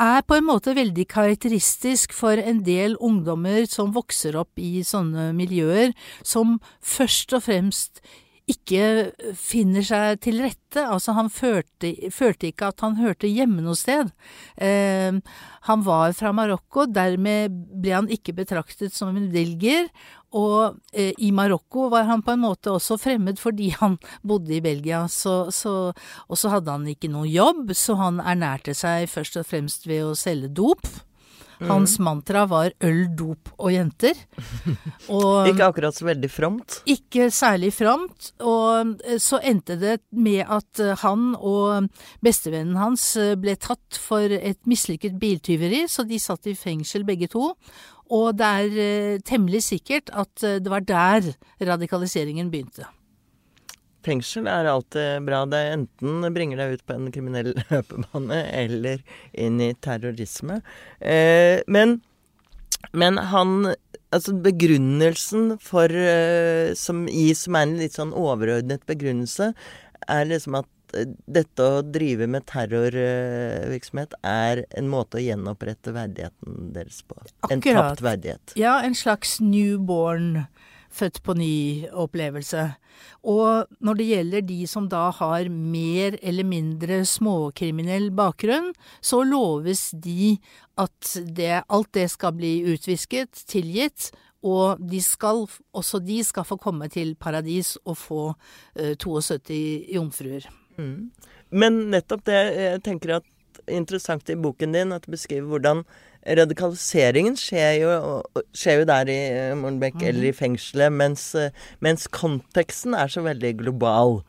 er 0.00 0.22
på 0.26 0.38
en 0.38 0.46
måte 0.46 0.74
veldig 0.76 1.06
karakteristisk 1.10 2.14
for 2.16 2.40
en 2.40 2.62
del 2.66 2.96
ungdommer 3.02 3.66
som 3.70 3.94
vokser 3.96 4.38
opp 4.38 4.60
i 4.60 4.84
sånne 4.86 5.30
miljøer, 5.36 5.94
som 6.22 6.58
først 6.80 7.34
og 7.36 7.46
fremst 7.48 8.04
ikke 8.50 8.84
finner 9.38 9.84
seg 9.86 10.20
til 10.24 10.40
rette. 10.42 10.82
Altså, 10.82 11.14
han 11.14 11.30
følte, 11.30 11.92
følte 12.14 12.50
ikke 12.50 12.70
at 12.72 12.82
han 12.84 12.98
hørte 12.98 13.30
hjemme 13.30 13.62
noe 13.62 13.78
sted. 13.78 14.10
Eh, 14.56 15.20
han 15.68 15.84
var 15.86 16.14
fra 16.18 16.32
Marokko, 16.34 16.88
dermed 16.90 17.54
ble 17.82 17.94
han 17.94 18.10
ikke 18.10 18.34
betraktet 18.40 18.96
som 18.96 19.14
en 19.14 19.30
belgier. 19.34 19.90
Og 20.38 20.78
eh, 20.92 21.12
i 21.18 21.32
Marokko 21.34 21.88
var 21.90 22.06
han 22.10 22.22
på 22.22 22.34
en 22.36 22.44
måte 22.44 22.72
også 22.74 22.98
fremmed 23.00 23.40
fordi 23.40 23.72
han 23.80 23.98
bodde 24.22 24.54
i 24.56 24.62
Belgia. 24.64 25.04
Så, 25.10 25.50
så, 25.54 25.92
og 26.26 26.38
så 26.38 26.54
hadde 26.54 26.74
han 26.76 26.88
ikke 26.90 27.10
noe 27.10 27.28
jobb, 27.30 27.74
så 27.74 27.98
han 28.00 28.22
ernærte 28.22 28.76
seg 28.76 29.10
først 29.10 29.40
og 29.40 29.48
fremst 29.48 29.88
ved 29.90 30.06
å 30.06 30.18
selge 30.18 30.52
dop. 30.54 30.86
Hans 31.60 31.98
mantra 32.00 32.46
var 32.48 32.72
øl, 32.80 33.02
dop 33.16 33.50
og 33.58 33.72
jenter. 33.74 34.16
Og, 35.12 35.48
Ikke 35.50 35.66
akkurat 35.66 35.96
så 35.96 36.06
veldig 36.08 36.30
fromt. 36.32 36.80
ikke 36.88 37.28
særlig 37.34 37.72
fromt, 37.74 38.30
og 38.40 39.00
eh, 39.04 39.18
så 39.20 39.40
endte 39.44 39.76
det 39.80 39.98
med 40.14 40.44
at 40.46 40.80
eh, 40.80 40.96
han 41.02 41.34
og 41.36 41.90
bestevennen 42.24 42.78
hans 42.80 43.04
eh, 43.20 43.34
ble 43.40 43.56
tatt 43.60 43.98
for 43.98 44.30
et 44.30 44.60
mislykket 44.70 45.18
biltyveri, 45.20 45.84
så 45.90 46.06
de 46.08 46.20
satt 46.22 46.48
i 46.48 46.56
fengsel 46.56 47.04
begge 47.08 47.28
to. 47.32 47.50
Og 48.10 48.32
det 48.38 48.46
er 48.46 48.78
eh, 48.84 49.18
temmelig 49.26 49.62
sikkert 49.68 50.10
at 50.10 50.46
eh, 50.46 50.58
det 50.62 50.72
var 50.72 50.86
der 50.86 51.32
radikaliseringen 51.62 52.50
begynte. 52.50 52.88
Fengsel 54.06 54.48
er 54.48 54.68
alltid 54.70 55.26
bra. 55.26 55.44
Det 55.48 55.60
enten 55.74 56.24
bringer 56.34 56.60
deg 56.60 56.78
ut 56.78 56.86
på 56.88 56.96
en 56.96 57.10
kriminell 57.14 57.52
løpebane 57.70 58.40
eller 58.62 59.04
inn 59.32 59.60
i 59.62 59.74
terrorisme. 59.84 60.62
Eh, 60.98 61.60
men, 61.68 62.00
men 62.92 63.22
han 63.32 63.74
Altså 64.10 64.32
begrunnelsen 64.42 65.52
for 65.62 65.86
eh, 65.94 66.72
som, 66.74 67.04
i, 67.06 67.28
som 67.38 67.54
er 67.54 67.68
en 67.68 67.76
litt 67.78 67.94
sånn 67.94 68.10
overordnet 68.10 68.82
begrunnelse, 68.90 69.52
er 70.10 70.24
liksom 70.26 70.56
at 70.58 70.66
eh, 70.66 70.79
dette 70.92 71.66
å 71.66 71.82
drive 71.86 72.26
med 72.30 72.46
terrorvirksomhet 72.50 74.16
er 74.26 74.64
en 74.78 74.90
måte 74.90 75.20
å 75.20 75.24
gjenopprette 75.24 75.94
verdigheten 75.96 76.72
deres 76.74 77.02
på. 77.06 77.18
En 77.50 77.62
tapt 77.64 78.02
verdighet. 78.04 78.54
Ja, 78.58 78.78
en 78.84 78.96
slags 78.98 79.38
newborn, 79.44 80.46
født 80.90 81.20
på 81.22 81.36
ny-opplevelse. 81.38 82.64
Og 83.30 83.68
når 83.84 83.98
det 83.98 84.08
gjelder 84.08 84.46
de 84.48 84.58
som 84.68 84.88
da 84.90 85.06
har 85.14 85.50
mer 85.52 86.16
eller 86.22 86.46
mindre 86.46 87.02
småkriminell 87.08 88.10
bakgrunn, 88.16 88.72
så 89.00 89.22
loves 89.22 89.90
de 89.94 90.34
at 90.80 91.14
det, 91.36 91.62
alt 91.68 91.92
det 91.96 92.08
skal 92.12 92.34
bli 92.36 92.58
utvisket, 92.72 93.44
tilgitt, 93.50 94.10
og 94.40 94.80
de 94.80 95.02
skal, 95.04 95.44
også 95.76 96.00
de 96.00 96.22
skal 96.24 96.46
få 96.48 96.56
komme 96.60 96.88
til 96.92 97.12
paradis 97.20 97.74
og 97.84 97.98
få 98.00 98.22
uh, 98.32 98.94
72 98.96 99.92
jomfruer. 99.92 100.48
Men 101.50 101.82
nettopp 101.92 102.24
det 102.28 102.40
jeg 102.56 102.82
tenker 102.86 103.18
at 103.18 103.28
interessant 103.70 104.30
i 104.30 104.38
boken 104.38 104.74
din, 104.74 104.94
at 104.94 105.06
du 105.06 105.14
beskriver 105.14 105.48
hvordan 105.50 105.84
radikaliseringen 106.26 107.36
skjer 107.38 107.78
jo, 107.80 107.92
skjer 108.56 108.82
jo 108.82 108.86
der 108.88 109.10
i 109.10 109.18
eh, 109.30 109.54
Molenbeek 109.58 110.02
eller 110.04 110.28
i 110.28 110.34
fengselet, 110.36 110.92
mens, 110.92 111.30
eh, 111.38 111.54
mens 111.80 112.06
konteksten 112.12 112.94
er 112.94 113.08
så 113.08 113.22
veldig 113.24 113.54
global. 113.62 114.20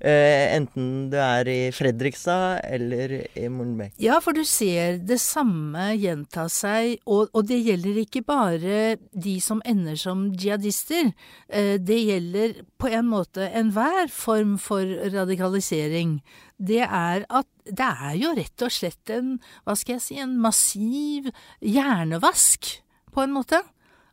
eh, 0.00 0.56
enten 0.56 1.10
du 1.10 1.16
er 1.16 1.48
i 1.48 1.70
Fredrikstad 1.70 2.60
eller 2.64 3.26
i 3.36 3.48
Mornbekk. 3.48 3.94
Ja, 4.02 4.18
for 4.20 4.32
du 4.32 4.44
ser 4.44 4.98
det 4.98 5.20
samme 5.20 5.92
gjenta 5.96 6.48
seg, 6.52 6.98
og, 7.06 7.30
og 7.32 7.46
det 7.46 7.62
gjelder 7.62 8.02
ikke 8.02 8.24
bare 8.26 8.96
de 9.12 9.40
som 9.40 9.62
ender 9.64 9.96
som 9.96 10.32
jihadister. 10.34 11.12
Uh, 11.52 11.76
Det 11.86 11.98
gjelder 12.02 12.62
på 12.78 12.88
en 12.90 13.06
måte 13.06 13.46
enhver 13.54 14.08
form 14.10 14.56
for 14.58 14.82
radikalisering. 15.12 16.20
Det 16.56 16.82
er 16.84 17.26
at 17.28 17.48
det 17.66 17.86
er 17.86 18.16
jo 18.16 18.32
rett 18.36 18.64
og 18.64 18.72
slett 18.72 19.12
en, 19.12 19.36
hva 19.66 19.74
skal 19.76 19.96
jeg 19.96 20.04
si, 20.04 20.18
en 20.22 20.36
massiv 20.40 21.30
hjernevask, 21.60 22.76
på 23.12 23.24
en 23.24 23.34
måte. 23.34 23.60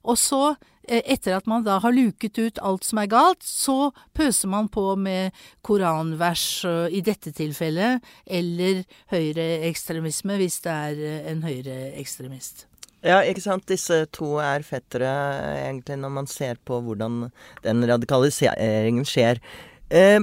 Og 0.03 0.17
så, 0.19 0.55
eh, 0.87 1.01
etter 1.05 1.37
at 1.37 1.47
man 1.47 1.63
da 1.63 1.77
har 1.79 1.95
luket 1.95 2.37
ut 2.39 2.59
alt 2.59 2.83
som 2.83 2.99
er 2.99 3.07
galt, 3.11 3.43
så 3.43 3.93
pøser 4.15 4.51
man 4.51 4.67
på 4.67 4.95
med 4.99 5.31
koranvers 5.63 6.65
eh, 6.67 6.97
i 6.99 7.01
dette 7.01 7.31
tilfellet, 7.35 8.03
eller 8.27 8.83
høyreekstremisme 9.13 10.37
hvis 10.41 10.59
det 10.65 10.75
er 10.75 11.03
eh, 11.07 11.31
en 11.31 11.43
høyreekstremist. 11.47 12.67
Ja, 13.03 13.19
ikke 13.27 13.43
sant. 13.43 13.67
Disse 13.67 14.05
to 14.15 14.37
er 14.39 14.63
fettere, 14.63 15.11
egentlig, 15.59 15.97
når 15.99 16.11
man 16.19 16.27
ser 16.31 16.59
på 16.63 16.79
hvordan 16.83 17.25
den 17.65 17.83
radikaliseringen 17.83 19.03
skjer. 19.03 19.41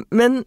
Men 0.08 0.38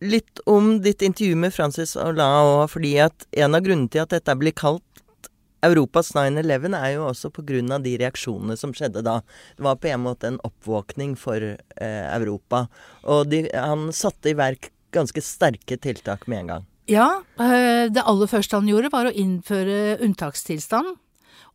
litt 0.00 0.40
om 0.46 0.76
ditt 0.82 1.02
intervju 1.02 1.36
med 1.36 1.54
Francis 1.54 1.96
Hollande 1.98 2.68
fordi 2.70 2.94
at 3.02 3.26
en 3.32 3.56
av 3.58 3.64
grunnene 3.66 3.90
til 3.92 4.04
at 4.04 4.14
dette 4.14 4.36
blir 4.38 4.54
kalt 4.56 4.84
Europas 5.66 6.12
9-11 6.14 6.76
er 6.78 6.92
jo 6.94 7.06
også 7.08 7.32
av 7.74 7.82
de 7.82 7.96
reaksjonene 7.98 8.56
som 8.56 8.72
skjedde 8.72 9.02
da. 9.02 9.20
Det 9.56 9.64
var 9.66 9.76
på 9.76 9.88
en 9.90 10.04
måte 10.04 10.28
en 10.28 10.40
oppvåkning 10.46 11.16
for 11.18 11.42
eh, 11.42 12.06
Europa. 12.14 12.68
Og 13.02 13.26
de, 13.26 13.48
han 13.52 13.90
satte 13.92 14.30
i 14.30 14.38
verk 14.38 14.70
ganske 14.94 15.20
sterke 15.20 15.76
tiltak 15.76 16.28
med 16.28 16.38
en 16.38 16.52
gang. 16.52 16.66
Ja, 16.88 17.22
eh, 17.40 17.90
det 17.90 18.06
aller 18.06 18.30
første 18.30 18.56
han 18.56 18.70
gjorde 18.70 18.92
var 18.94 19.10
å 19.10 19.12
innføre 19.12 19.98
unntakstilstand. 20.04 20.94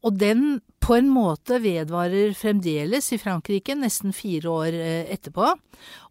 Og 0.04 0.20
den 0.20 0.60
på 0.84 0.98
en 0.98 1.08
måte 1.08 1.62
vedvarer 1.64 2.34
fremdeles 2.36 3.08
i 3.16 3.20
Frankrike, 3.22 3.76
nesten 3.80 4.12
fire 4.16 4.52
år 4.52 4.76
eh, 4.76 5.12
etterpå. 5.16 5.54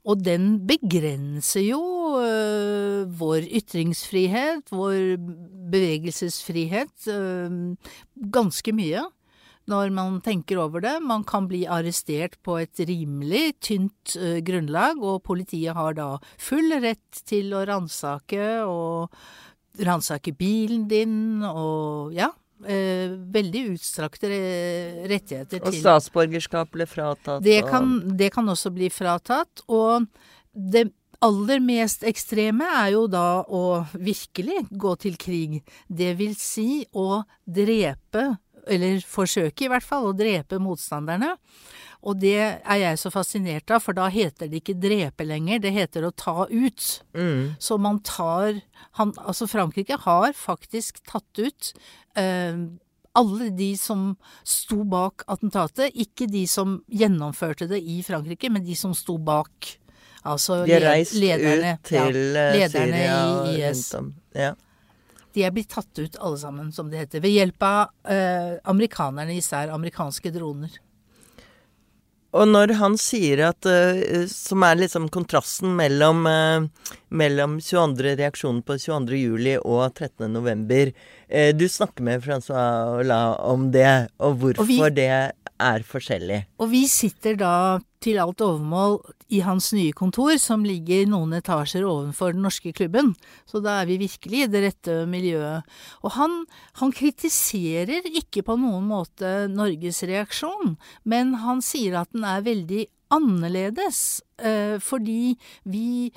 Og 0.09 0.23
den 0.25 0.55
begrenser 0.67 1.67
jo 1.67 1.83
øh, 2.23 3.05
vår 3.21 3.45
ytringsfrihet, 3.61 4.73
vår 4.73 5.19
bevegelsesfrihet, 5.75 6.95
øh, 7.13 7.59
ganske 8.33 8.73
mye. 8.73 9.05
Når 9.71 9.93
man 9.95 10.19
tenker 10.25 10.59
over 10.59 10.83
det. 10.83 10.97
Man 11.05 11.23
kan 11.23 11.47
bli 11.47 11.63
arrestert 11.71 12.35
på 12.43 12.57
et 12.59 12.81
rimelig 12.83 13.61
tynt 13.63 14.17
uh, 14.19 14.41
grunnlag, 14.43 14.99
og 14.99 15.23
politiet 15.23 15.77
har 15.79 15.95
da 15.95 16.09
full 16.35 16.75
rett 16.83 17.23
til 17.31 17.55
å 17.55 17.63
ransake 17.71 18.43
og 18.67 19.15
ransake 19.87 20.35
bilen 20.35 20.89
din 20.91 21.45
og 21.47 22.11
ja. 22.17 22.33
Eh, 22.63 23.11
veldig 23.35 23.63
utstrakte 23.75 24.29
re- 24.31 25.07
rettigheter 25.11 25.59
Og 25.65 25.73
til 25.73 25.81
statsborgerskap 25.81 26.71
ble 26.71 26.87
fratatt. 26.87 27.43
det 27.43 27.65
kan, 27.67 28.17
det 28.17 28.29
kan 28.33 28.47
også 28.47 28.71
bli 28.75 28.89
fratatt, 28.89 29.65
og 29.69 30.07
det 30.55 30.93
aller 31.23 31.59
mest 31.63 32.03
ekstreme 32.07 32.63
er 32.85 32.93
jo 32.93 33.07
da 33.11 33.43
å 33.47 33.85
virkelig 33.95 34.69
gå 34.71 34.95
til 34.99 35.17
krig. 35.17 35.61
Det 35.89 36.17
vil 36.19 36.35
si 36.39 36.85
å 36.95 37.25
drepe, 37.47 38.39
eller 38.67 38.99
forsøke 39.07 39.67
i 39.67 39.69
hvert 39.71 39.83
fall, 39.87 40.11
å 40.11 40.17
drepe 40.17 40.59
motstanderne. 40.63 41.37
Og 42.03 42.19
det 42.19 42.39
er 42.43 42.79
jeg 42.81 42.99
så 42.99 43.13
fascinert 43.15 43.71
av, 43.71 43.83
for 43.85 43.95
da 43.95 44.09
heter 44.11 44.51
det 44.51 44.63
ikke 44.63 44.75
drepe 44.83 45.27
lenger, 45.27 45.61
det 45.63 45.75
heter 45.77 46.07
å 46.09 46.11
ta 46.11 46.49
ut. 46.51 46.87
Mm. 47.15 47.55
Så 47.63 47.79
man 47.79 48.01
tar 48.03 48.59
han, 48.99 49.13
Altså, 49.23 49.47
Frankrike 49.47 50.01
har 50.03 50.35
faktisk 50.35 50.99
tatt 51.09 51.39
ut 51.39 51.71
eh, 52.19 52.59
alle 53.19 53.51
de 53.55 53.71
som 53.79 54.11
sto 54.43 54.83
bak 54.89 55.23
attentatet. 55.31 55.95
Ikke 55.95 56.27
de 56.31 56.43
som 56.51 56.81
gjennomførte 56.91 57.71
det 57.71 57.83
i 57.85 58.01
Frankrike, 58.03 58.51
men 58.51 58.67
de 58.67 58.77
som 58.79 58.97
sto 58.97 59.19
bak. 59.23 59.77
Altså 60.27 60.63
De 60.67 60.75
har 60.77 60.85
reist 60.87 61.17
lederne, 61.19 61.77
ut 61.79 61.89
til 61.89 61.99
ja, 61.99 62.43
eh, 62.43 62.59
lederne 62.59 63.01
Syria 63.01 63.17
i 63.47 63.57
IS. 63.71 63.89
Ja. 64.39 64.53
De 65.33 65.45
er 65.47 65.55
blitt 65.55 65.71
tatt 65.73 65.99
ut 65.99 66.19
alle 66.21 66.39
sammen, 66.39 66.73
som 66.75 66.91
det 66.93 67.07
heter, 67.07 67.23
ved 67.25 67.35
hjelp 67.35 67.65
av 67.67 68.11
eh, 68.11 68.59
amerikanerne, 68.69 69.39
især 69.39 69.73
amerikanske 69.75 70.35
droner. 70.35 70.83
Og 72.33 72.49
når 72.49 72.73
han 72.79 72.95
sier 72.97 73.43
at 73.51 73.67
eh, 73.69 74.25
Som 74.31 74.63
er 74.65 74.79
liksom 74.81 75.11
kontrasten 75.13 75.75
mellom, 75.77 76.23
eh, 76.27 76.65
mellom 77.13 77.59
22. 77.61 78.15
reaksjonen 78.23 78.63
på 78.65 78.79
22. 78.81 79.19
juli 79.21 79.57
og 79.61 79.93
13. 79.95 80.31
november. 80.33 80.93
Eh, 81.29 81.53
du 81.53 81.67
snakker 81.69 82.03
med 82.09 82.25
Francois 82.25 82.97
Hollande 82.97 83.39
om 83.53 83.71
det, 83.75 84.09
og 84.19 84.39
hvorfor 84.41 84.65
Og 84.65 84.69
vi- 84.69 84.91
det 85.03 85.11
er 85.63 85.85
forskjellig. 85.87 86.45
Og 86.59 86.71
vi 86.73 86.87
sitter 86.89 87.37
da 87.37 87.79
til 88.03 88.19
alt 88.19 88.41
overmål 88.41 88.97
i 89.33 89.41
hans 89.45 89.71
nye 89.73 89.95
kontor, 89.97 90.35
som 90.41 90.67
ligger 90.67 91.07
noen 91.11 91.33
etasjer 91.39 91.87
ovenfor 91.89 92.35
den 92.37 92.45
norske 92.45 92.75
klubben. 92.77 93.13
Så 93.49 93.63
da 93.65 93.81
er 93.81 93.89
vi 93.89 94.01
virkelig 94.05 94.45
i 94.45 94.51
det 94.53 94.65
rette 94.67 94.97
miljøet. 95.09 95.69
Og 96.05 96.15
han, 96.19 96.43
han 96.81 96.93
kritiserer 96.95 98.11
ikke 98.13 98.45
på 98.47 98.59
noen 98.61 98.85
måte 98.91 99.49
Norges 99.53 100.03
reaksjon, 100.09 100.77
men 101.09 101.37
han 101.43 101.65
sier 101.65 102.03
at 102.03 102.13
den 102.13 102.27
er 102.29 102.45
veldig 102.45 102.87
annerledes, 103.13 104.23
eh, 104.41 104.79
fordi 104.81 105.35
vi 105.69 106.13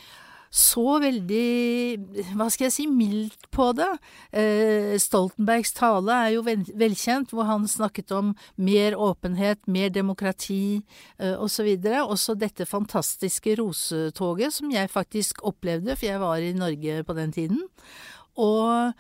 så 0.55 0.99
veldig, 1.03 2.29
hva 2.37 2.47
skal 2.53 2.69
jeg 2.69 2.75
si, 2.77 2.85
mildt 2.87 3.49
på 3.51 3.67
det. 3.75 3.89
Eh, 4.31 4.93
Stoltenbergs 5.03 5.73
tale 5.75 6.15
er 6.15 6.33
jo 6.37 6.45
velkjent, 6.47 7.33
hvor 7.35 7.49
han 7.49 7.67
snakket 7.67 8.13
om 8.15 8.31
mer 8.55 8.95
åpenhet, 8.95 9.65
mer 9.67 9.91
demokrati 9.91 10.79
osv. 11.19 11.67
Og 11.75 12.15
Også 12.15 12.37
dette 12.39 12.67
fantastiske 12.69 13.57
rosetoget 13.59 14.55
som 14.55 14.71
jeg 14.71 14.91
faktisk 14.93 15.43
opplevde, 15.43 15.97
for 15.97 16.07
jeg 16.07 16.23
var 16.23 16.39
i 16.39 16.55
Norge 16.55 17.01
på 17.03 17.17
den 17.19 17.35
tiden. 17.35 17.59
Og 18.41 18.93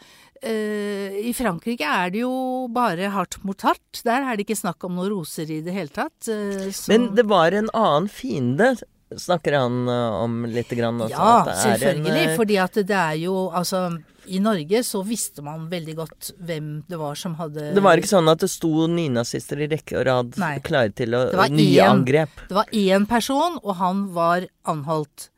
eh, 0.43 1.15
i 1.27 1.33
Frankrike 1.35 1.87
er 1.87 2.11
det 2.13 2.21
jo 2.23 2.67
bare 2.73 3.11
hardt 3.13 3.39
mot 3.47 3.65
hardt. 3.67 4.01
Der 4.07 4.23
er 4.23 4.35
det 4.35 4.45
ikke 4.45 4.59
snakk 4.59 4.83
om 4.87 4.95
noen 4.97 5.11
roser 5.11 5.49
i 5.51 5.61
det 5.65 5.75
hele 5.75 5.91
tatt. 5.93 6.29
Eh, 6.31 6.69
Men 6.91 7.09
det 7.17 7.27
var 7.31 7.55
en 7.55 7.71
annen 7.75 8.11
fiende, 8.11 8.75
snakker 9.21 9.57
han 9.59 9.85
uh, 9.89 10.23
om 10.23 10.43
litt 10.49 10.71
grann 10.75 10.99
også? 11.01 11.15
Ja, 11.15 11.55
selvfølgelig. 11.63 12.25
En, 12.25 12.33
uh, 12.33 12.35
fordi 12.39 12.59
at 12.61 12.79
det 12.81 12.97
er 12.99 13.17
jo 13.21 13.35
Altså, 13.55 13.85
i 14.27 14.39
Norge 14.41 14.81
så 14.85 15.01
visste 15.05 15.43
man 15.45 15.67
veldig 15.71 15.95
godt 15.97 16.31
hvem 16.45 16.69
det 16.89 16.99
var 16.99 17.17
som 17.19 17.35
hadde 17.39 17.69
det 17.75 17.83
var 17.83 17.99
ikke 17.99 18.11
sånn 18.11 18.31
at 18.31 18.41
det 18.43 18.49
sto 18.51 18.87
nynazister 18.91 19.61
i 19.65 19.69
rekke 19.71 19.99
og 19.99 20.05
rad 20.07 20.35
Nei. 20.41 20.55
klare 20.65 20.93
til 20.95 21.15
å 21.17 21.25
Det 21.31 21.39
var 21.39 21.53
nye 21.53 21.85
en, 21.85 22.01
angrep. 22.01 22.43
Det 22.49 22.57
var 22.57 22.73
én 22.73 23.07
person, 23.09 23.59
og 23.61 23.79
han 23.81 24.05
var 24.15 24.47
anholdt. 24.69 25.29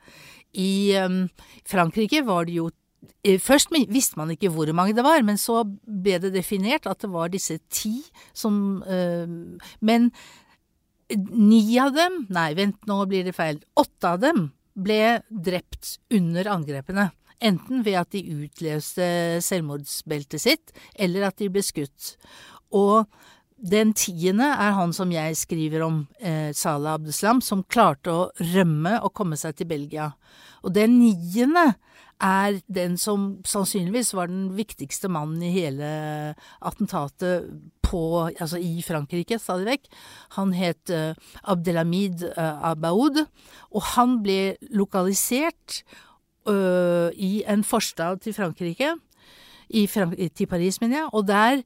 I 0.57 0.97
um, 1.03 1.21
Frankrike 1.67 2.23
var 2.25 2.47
det 2.47 2.57
jo 2.57 2.69
eh, 3.21 3.37
Først 3.43 3.73
visste 3.91 4.17
man 4.19 4.31
ikke 4.33 4.51
hvor 4.53 4.71
mange 4.73 4.95
det 4.97 5.05
var, 5.05 5.21
men 5.25 5.39
så 5.41 5.61
ble 5.67 6.17
det 6.23 6.33
definert 6.35 6.87
at 6.89 7.03
det 7.03 7.11
var 7.13 7.33
disse 7.33 7.59
ti 7.69 7.99
som 8.33 8.81
eh, 8.87 9.27
Men 9.85 10.11
ni 11.15 11.61
av 11.79 11.93
dem 11.95 12.25
Nei, 12.33 12.51
vent, 12.57 12.79
nå 12.89 12.99
blir 13.09 13.27
det 13.27 13.35
feil. 13.35 13.61
Åtte 13.79 14.13
av 14.15 14.19
dem 14.23 14.49
ble 14.77 15.21
drept 15.29 15.97
under 16.13 16.49
angrepene. 16.53 17.09
Enten 17.37 17.83
ved 17.85 17.99
at 17.99 18.11
de 18.15 18.23
utløste 18.33 19.07
selvmordsbeltet 19.45 20.41
sitt, 20.41 20.73
eller 20.97 21.27
at 21.29 21.37
de 21.41 21.49
ble 21.53 21.63
skutt. 21.65 22.15
Og 22.73 23.05
den 23.57 23.93
tiende 23.97 24.45
er 24.53 24.75
han 24.77 24.93
som 24.93 25.11
jeg 25.13 25.37
skriver 25.37 25.85
om, 25.85 26.07
eh, 26.19 26.51
Salah 26.53 26.97
Abdeslam, 26.97 27.41
som 27.41 27.63
klarte 27.63 28.13
å 28.13 28.31
rømme 28.53 28.99
og 29.01 29.13
komme 29.13 29.37
seg 29.37 29.55
til 29.55 29.67
Belgia. 29.67 30.11
Og 30.63 30.73
den 30.73 30.99
niende 30.99 31.75
er 32.21 32.61
den 32.67 32.97
som 32.97 33.43
sannsynligvis 33.45 34.13
var 34.13 34.27
den 34.27 34.49
viktigste 34.57 35.09
mannen 35.09 35.41
i 35.45 35.53
hele 35.53 36.35
attentatet 36.61 37.49
på, 37.87 38.01
altså 38.27 38.59
i 38.61 38.83
Frankrike, 38.85 39.39
stadig 39.39 39.67
vekk. 39.71 39.87
Han 40.37 40.53
het 40.57 40.91
eh, 40.93 41.15
Abdelhamid 41.47 42.27
eh, 42.29 42.69
Abaoud, 42.71 43.23
og 43.71 43.87
han 43.95 44.19
ble 44.25 44.57
lokalisert 44.75 45.81
øh, 46.47 47.09
i 47.15 47.43
en 47.47 47.63
forstad 47.63 48.23
til 48.27 48.35
Frankrike, 48.37 48.95
Frank 49.91 50.15
til 50.35 50.47
Paris, 50.47 50.79
mener 50.79 51.01
jeg, 51.01 51.09
og 51.11 51.27
der 51.27 51.59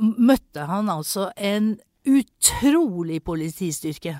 møtte 0.00 0.64
han 0.64 0.88
altså 0.88 1.26
en 1.36 1.74
utrolig 2.08 3.18
politistyrke. 3.24 4.14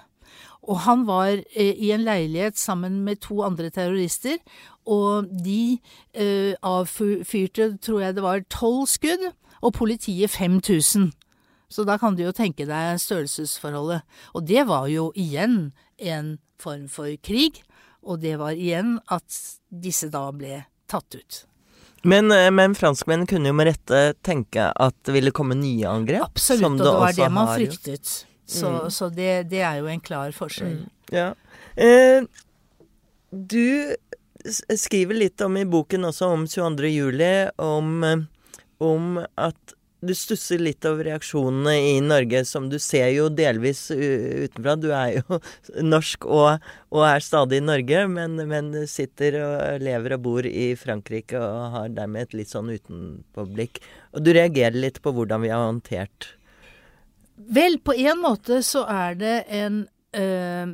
Og 0.64 0.80
han 0.86 1.04
var 1.08 1.40
eh, 1.56 1.74
i 1.76 1.90
en 1.92 2.04
leilighet 2.06 2.58
sammen 2.58 3.02
med 3.04 3.20
to 3.24 3.42
andre 3.44 3.70
terrorister, 3.70 4.38
og 4.88 5.28
de 5.44 5.78
eh, 6.14 6.54
avfyrte, 6.62 7.76
tror 7.76 8.00
jeg 8.00 8.16
det 8.16 8.24
var, 8.24 8.44
tolv 8.52 8.86
skudd, 8.88 9.28
og 9.62 9.74
politiet 9.76 10.30
5000. 10.30 11.12
Så 11.68 11.84
da 11.84 11.96
kan 11.98 12.14
du 12.14 12.22
jo 12.24 12.32
tenke 12.32 12.66
deg 12.68 13.00
størrelsesforholdet. 13.02 14.02
Og 14.34 14.44
det 14.46 14.66
var 14.68 14.86
jo 14.88 15.10
igjen 15.18 15.72
en 15.98 16.38
form 16.60 16.86
for 16.88 17.10
krig, 17.24 17.62
og 18.04 18.20
det 18.20 18.36
var 18.38 18.52
igjen 18.54 18.98
at 19.10 19.40
disse 19.70 20.10
da 20.12 20.28
ble 20.32 20.64
tatt 20.90 21.16
ut. 21.16 21.44
Men, 22.04 22.30
eh, 22.30 22.50
men 22.52 22.74
franskmenn 22.76 23.26
kunne 23.26 23.48
jo 23.48 23.56
med 23.56 23.70
rette 23.70 24.14
tenke 24.22 24.68
at 24.76 24.94
det 25.08 25.14
ville 25.16 25.32
komme 25.32 25.56
nye 25.56 25.88
angrep. 25.88 26.26
Absolutt, 26.34 26.60
som 26.60 26.76
og 26.76 26.84
det 26.84 26.94
var 27.00 27.12
det 27.16 27.30
man 27.32 27.52
fryktet. 27.56 28.14
Så, 28.46 28.68
Mm. 28.68 28.90
så 28.92 29.08
det, 29.08 29.48
det 29.48 29.62
er 29.64 29.78
jo 29.80 29.86
en 29.88 30.00
klar 30.04 30.30
forskjell. 30.36 30.84
Ja. 31.10 31.32
Eh, 31.80 32.26
du 33.32 33.96
skriver 34.76 35.14
litt 35.16 35.40
om 35.40 35.56
i 35.56 35.64
boken 35.64 36.04
også 36.04 36.28
om 36.28 36.44
22. 36.46 36.90
juli, 36.92 37.48
om, 37.56 38.04
eh, 38.04 38.16
om 38.84 39.18
at 39.40 39.74
du 40.04 40.12
stusser 40.16 40.60
litt 40.60 40.84
over 40.88 41.06
reaksjonene 41.08 41.74
i 41.94 41.96
Norge, 42.04 42.42
som 42.44 42.66
du 42.68 42.76
ser 42.82 43.08
jo 43.14 43.30
delvis 43.32 43.86
utenfra. 43.90 44.76
Du 44.80 44.90
er 44.92 45.18
jo 45.18 45.38
norsk 45.94 46.26
og, 46.28 46.64
og 46.92 47.06
er 47.08 47.24
stadig 47.24 47.62
i 47.62 47.64
Norge, 47.64 48.04
men, 48.12 48.36
men 48.50 48.72
sitter 48.90 49.40
og 49.40 49.84
lever 49.84 50.16
og 50.16 50.24
bor 50.26 50.48
i 50.48 50.72
Frankrike 50.78 51.40
og 51.40 51.76
har 51.78 51.92
dermed 51.96 52.28
et 52.28 52.40
litt 52.42 52.52
sånn 52.52 52.72
utenpåblikk. 52.74 53.80
Og 54.14 54.24
du 54.26 54.34
reagerer 54.36 54.76
litt 54.76 55.00
på 55.04 55.14
hvordan 55.14 55.44
vi 55.44 55.52
har 55.54 55.68
håndtert 55.68 56.34
Vel, 57.34 57.80
på 57.82 57.90
en 57.98 58.20
måte 58.22 58.60
så 58.62 58.84
er 58.86 59.16
det 59.18 59.32
en 59.50 59.80
eh, 60.14 60.70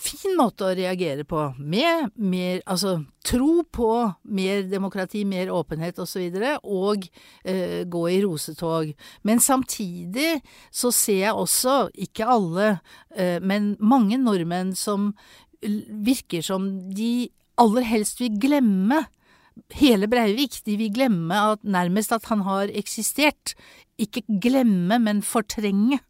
fin 0.00 0.34
måte 0.38 0.66
å 0.66 0.74
reagere 0.74 1.24
på. 1.28 1.40
Med 1.58 2.10
mer 2.16 2.62
Altså 2.66 2.96
tro 3.24 3.62
på 3.72 3.88
mer 4.36 4.64
demokrati, 4.68 5.24
mer 5.24 5.52
åpenhet 5.54 5.98
osv. 5.98 6.02
Og, 6.02 6.08
så 6.10 6.20
videre, 6.20 6.50
og 6.64 7.06
eh, 7.44 7.84
gå 7.88 8.02
i 8.12 8.20
rosetog. 8.24 8.90
Men 9.22 9.40
samtidig 9.40 10.42
så 10.70 10.92
ser 10.92 11.20
jeg 11.22 11.32
også, 11.32 11.88
ikke 11.94 12.28
alle, 12.28 12.68
eh, 13.16 13.40
men 13.40 13.74
mange 13.80 14.18
nordmenn 14.20 14.74
som 14.76 15.12
virker 15.64 16.44
som 16.44 16.68
de 16.92 17.30
aller 17.56 17.86
helst 17.88 18.20
vil 18.20 18.36
glemme 18.40 19.06
hele 19.78 20.08
Breivik. 20.10 20.60
De 20.66 20.76
vil 20.76 20.92
glemme 20.92 21.38
at, 21.54 21.62
nærmest 21.64 22.12
at 22.12 22.26
han 22.28 22.44
har 22.44 22.72
eksistert. 22.74 23.54
Ikke 23.96 24.24
glemme, 24.28 24.98
men 24.98 25.22
fortrenge 25.24 26.00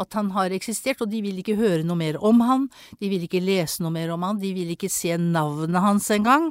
at 0.00 0.18
han 0.18 0.32
har 0.34 0.54
eksistert, 0.54 1.02
og 1.04 1.10
de 1.12 1.22
vil 1.24 1.40
ikke 1.42 1.58
høre 1.58 1.84
noe 1.86 1.98
mer 1.98 2.18
om 2.24 2.42
han. 2.44 2.68
De 3.00 3.10
vil 3.12 3.26
ikke 3.26 3.42
lese 3.44 3.84
noe 3.84 3.94
mer 3.94 4.12
om 4.14 4.26
han. 4.26 4.42
De 4.42 4.52
vil 4.56 4.74
ikke 4.74 4.92
se 4.92 5.16
navnet 5.20 5.82
hans 5.84 6.10
engang. 6.14 6.50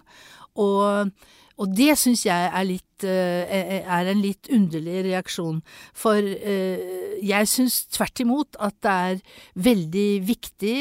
Og, 0.59 1.11
og 1.59 1.75
det 1.75 1.93
syns 1.99 2.25
jeg 2.27 2.49
er, 2.49 2.65
litt, 2.67 3.05
eh, 3.07 3.83
er 3.83 4.11
en 4.11 4.23
litt 4.23 4.49
underlig 4.53 5.03
reaksjon. 5.09 5.61
For 5.97 6.19
eh, 6.19 7.19
jeg 7.23 7.51
syns 7.51 7.83
tvert 7.93 8.23
imot 8.23 8.59
at 8.63 8.79
det 8.85 8.97
er 9.11 9.21
veldig 9.67 10.09
viktig 10.29 10.77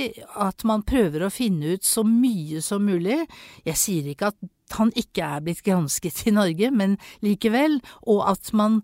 at 0.47 0.67
man 0.69 0.87
prøver 0.87 1.27
å 1.27 1.35
finne 1.35 1.77
ut 1.77 1.87
så 1.89 2.07
mye 2.07 2.63
som 2.65 2.85
mulig. 2.87 3.23
Jeg 3.67 3.81
sier 3.81 4.13
ikke 4.13 4.33
at 4.33 4.43
han 4.79 4.93
ikke 4.99 5.25
er 5.25 5.45
blitt 5.45 5.63
gransket 5.67 6.25
i 6.29 6.35
Norge, 6.35 6.71
men 6.75 6.97
likevel. 7.25 7.81
Og 8.07 8.25
at 8.31 8.53
man 8.57 8.81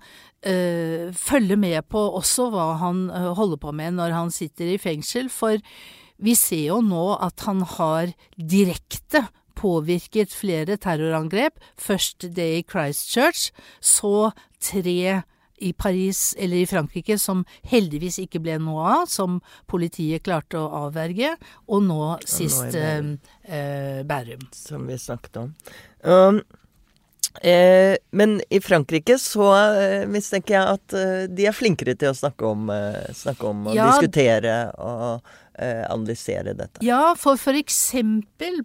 øh, 0.46 1.14
følger 1.14 1.60
med 1.60 1.82
på 1.90 2.02
også 2.20 2.50
hva 2.54 2.72
han 2.82 3.08
øh, 3.10 3.32
holder 3.38 3.60
på 3.62 3.72
med 3.72 3.98
når 3.98 4.16
han 4.16 4.34
sitter 4.34 4.74
i 4.74 4.78
fengsel. 4.82 5.30
For 5.32 5.58
vi 6.18 6.34
ser 6.34 6.68
jo 6.72 6.80
nå 6.82 7.04
at 7.22 7.46
han 7.46 7.62
har 7.78 8.14
direkte 8.38 9.26
påvirket 9.58 10.34
flere 10.34 10.78
terrorangrep. 10.78 11.58
Først 11.78 12.28
det 12.36 12.48
i 12.58 12.66
Christchurch, 12.66 13.50
så 13.80 14.30
tre 14.62 15.22
i 15.60 15.72
Paris 15.72 16.34
eller 16.38 16.56
i 16.62 16.66
Frankrike 16.66 17.18
som 17.18 17.44
heldigvis 17.70 18.18
ikke 18.24 18.40
ble 18.44 18.58
noe 18.62 18.84
av, 19.02 19.06
som 19.10 19.40
politiet 19.66 20.22
klarte 20.26 20.58
å 20.60 20.68
avverge, 20.86 21.34
og 21.68 21.82
nå 21.82 22.18
sist 22.24 22.72
Bærum. 22.74 23.18
eh, 23.44 23.58
eh, 23.58 24.02
Bærum. 24.04 24.46
som 24.54 24.86
vi 24.86 24.98
snakket 24.98 25.36
om. 25.42 25.54
Um, 26.04 26.40
eh, 27.42 27.96
men 28.10 28.40
i 28.50 28.60
Frankrike 28.60 29.18
så 29.20 29.48
eh, 29.78 30.06
mistenker 30.10 30.54
jeg 30.58 30.78
at 30.78 30.94
eh, 30.98 31.26
de 31.30 31.46
er 31.50 31.56
flinkere 31.56 31.94
til 31.98 32.12
å 32.12 32.16
snakke 32.16 32.46
om, 32.48 32.70
eh, 32.70 33.12
snakke 33.14 33.46
om 33.50 33.66
og 33.68 33.74
Ja. 33.76 33.90
diskutere 33.90 34.56
og 34.78 35.22
analysere 35.58 36.54
dette. 36.56 36.82
Ja, 36.86 37.14
for 37.18 37.38
f.eks. 37.38 37.92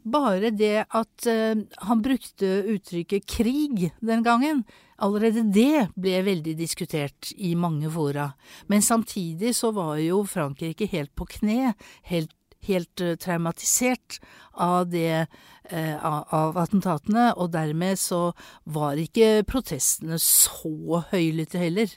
bare 0.04 0.52
det 0.54 0.86
at 0.90 1.28
eh, 1.30 1.64
han 1.88 2.04
brukte 2.06 2.52
uttrykket 2.76 3.28
krig 3.30 3.90
den 4.02 4.24
gangen. 4.26 4.64
Allerede 5.04 5.44
det 5.52 5.90
ble 6.00 6.22
veldig 6.24 6.54
diskutert 6.60 7.34
i 7.36 7.56
mange 7.60 7.90
fora. 7.92 8.32
Men 8.72 8.86
samtidig 8.86 9.56
så 9.58 9.74
var 9.76 9.98
jo 10.04 10.22
Frankrike 10.30 10.88
helt 10.92 11.12
på 11.18 11.28
kne, 11.40 11.74
helt, 12.08 12.32
helt 12.68 13.02
eh, 13.02 13.18
traumatisert 13.20 14.22
av 14.54 14.88
det 14.94 15.26
eh, 15.70 15.98
av 16.00 16.58
attentatene, 16.62 17.32
og 17.36 17.52
dermed 17.56 18.00
så 18.00 18.32
var 18.64 19.02
ikke 19.02 19.44
protestene 19.50 20.22
så 20.22 21.04
høylytte 21.12 21.62
heller. 21.62 21.92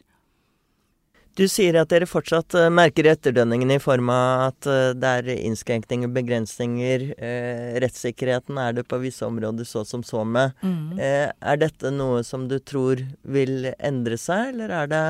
Du 1.36 1.44
sier 1.52 1.76
at 1.76 1.90
dere 1.92 2.06
fortsatt 2.08 2.54
uh, 2.56 2.66
merker 2.72 3.10
etterdønningene 3.10 3.76
i 3.76 3.82
form 3.82 4.08
av 4.12 4.46
at 4.46 4.68
uh, 4.70 4.92
det 4.96 5.10
er 5.18 5.30
innskrenkninger, 5.34 6.08
begrensninger. 6.14 7.04
Eh, 7.16 7.76
rettssikkerheten 7.82 8.56
er 8.60 8.78
det 8.78 8.86
på 8.88 8.98
visse 9.02 9.26
områder 9.26 9.68
så 9.68 9.84
som 9.84 10.04
så 10.06 10.24
med. 10.24 10.54
Mm. 10.64 10.96
er 10.98 11.58
dette 11.60 11.90
noe 11.92 12.22
som 12.24 12.46
du 12.48 12.56
tror 12.58 13.02
vil 13.22 13.68
endre 13.76 14.16
seg, 14.20 14.54
eller 14.54 14.72
er 14.80 14.90
det, 14.90 15.02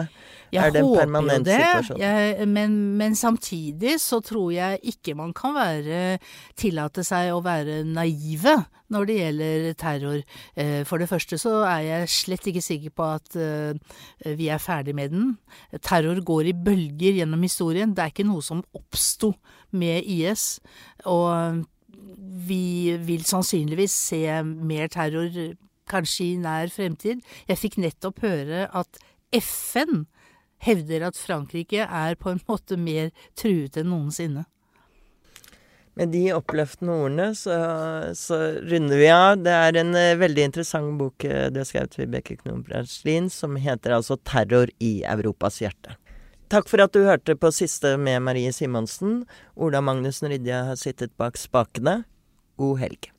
er 0.56 0.72
det 0.74 0.82
en 0.82 0.92
permanent 0.96 1.46
det. 1.46 1.58
situasjon? 1.60 2.02
Jeg, 2.02 2.48
men, 2.50 2.76
men, 2.98 3.14
samtidig 3.18 3.96
så 4.02 4.20
tror 4.24 4.50
jeg 4.54 4.80
ikke 4.94 5.14
man 5.18 5.34
kan 5.36 5.54
være, 5.56 6.18
tillate 6.58 7.06
seg 7.06 7.30
å 7.34 7.42
være 7.44 7.82
naive 7.86 8.58
når 8.92 9.08
det 9.08 9.18
gjelder 9.18 9.68
terror. 9.80 10.22
Eh, 10.56 10.82
for 10.86 11.02
det 11.02 11.08
første 11.10 11.38
så 11.40 11.58
er 11.66 11.82
jeg 11.86 12.12
slett 12.12 12.48
ikke 12.50 12.64
sikker 12.64 12.94
på 12.96 13.08
at 13.16 13.38
eh, 13.40 14.34
vi 14.38 14.50
er 14.52 14.62
ferdig 14.62 14.94
med 14.96 15.14
den. 15.14 15.36
Terror 15.82 16.20
går 16.24 16.50
i 16.50 16.56
bølger 16.66 17.20
gjennom 17.20 17.42
historien. 17.46 17.94
Det 17.94 18.04
er 18.04 18.14
ikke 18.14 18.28
noe 18.28 18.44
som 18.44 18.64
oppsto 18.76 19.34
med 19.76 20.06
IS. 20.06 20.58
Og 21.10 21.64
vi 22.46 22.96
vil 23.06 23.24
sannsynligvis 23.26 23.94
se 24.10 24.22
mer 24.42 24.90
terror 24.92 25.30
kanskje 25.90 26.32
i 26.32 26.40
nær 26.42 26.70
fremtid. 26.72 27.22
Jeg 27.48 27.60
fikk 27.60 27.78
nettopp 27.82 28.22
høre 28.24 28.66
at 28.74 29.00
FN 29.36 30.06
hevder 30.62 31.06
at 31.10 31.18
Frankrike 31.18 31.84
er 31.84 32.16
på 32.18 32.32
en 32.32 32.42
måte 32.48 32.78
mer 32.80 33.12
truet 33.38 33.76
enn 33.76 33.90
noensinne. 33.92 34.46
Med 35.96 36.10
de 36.12 36.26
oppløftende 36.36 36.92
ordene 36.92 37.30
så, 37.32 37.54
så, 38.18 38.36
runder 38.68 39.00
vi 39.00 39.06
av. 39.08 39.38
Det 39.40 39.54
er 39.54 39.78
en 39.80 39.94
uh, 39.96 40.18
veldig 40.20 40.44
interessant 40.50 40.92
bok 41.00 41.24
uh, 41.24 41.46
har 41.48 41.64
skrevet, 41.68 41.96
Vibeke 41.96 42.36
Knum 42.42 42.60
Braslin, 42.66 43.30
som 43.32 43.56
heter 43.56 43.96
altså 43.96 44.18
'Terror 44.20 44.72
i 44.76 45.00
Europas 45.08 45.62
hjerte'. 45.64 45.96
Takk 46.52 46.68
for 46.70 46.84
at 46.84 46.92
du 46.94 47.02
hørte 47.08 47.34
på 47.34 47.50
siste 47.50 47.96
med 47.98 48.20
Marie 48.22 48.52
Simonsen. 48.52 49.24
Ola 49.56 49.80
Magnussen 49.80 50.30
Rydja 50.30 50.66
har 50.68 50.78
sittet 50.78 51.16
bak 51.18 51.40
spakene. 51.40 52.02
God 52.60 52.78
helg. 52.84 53.15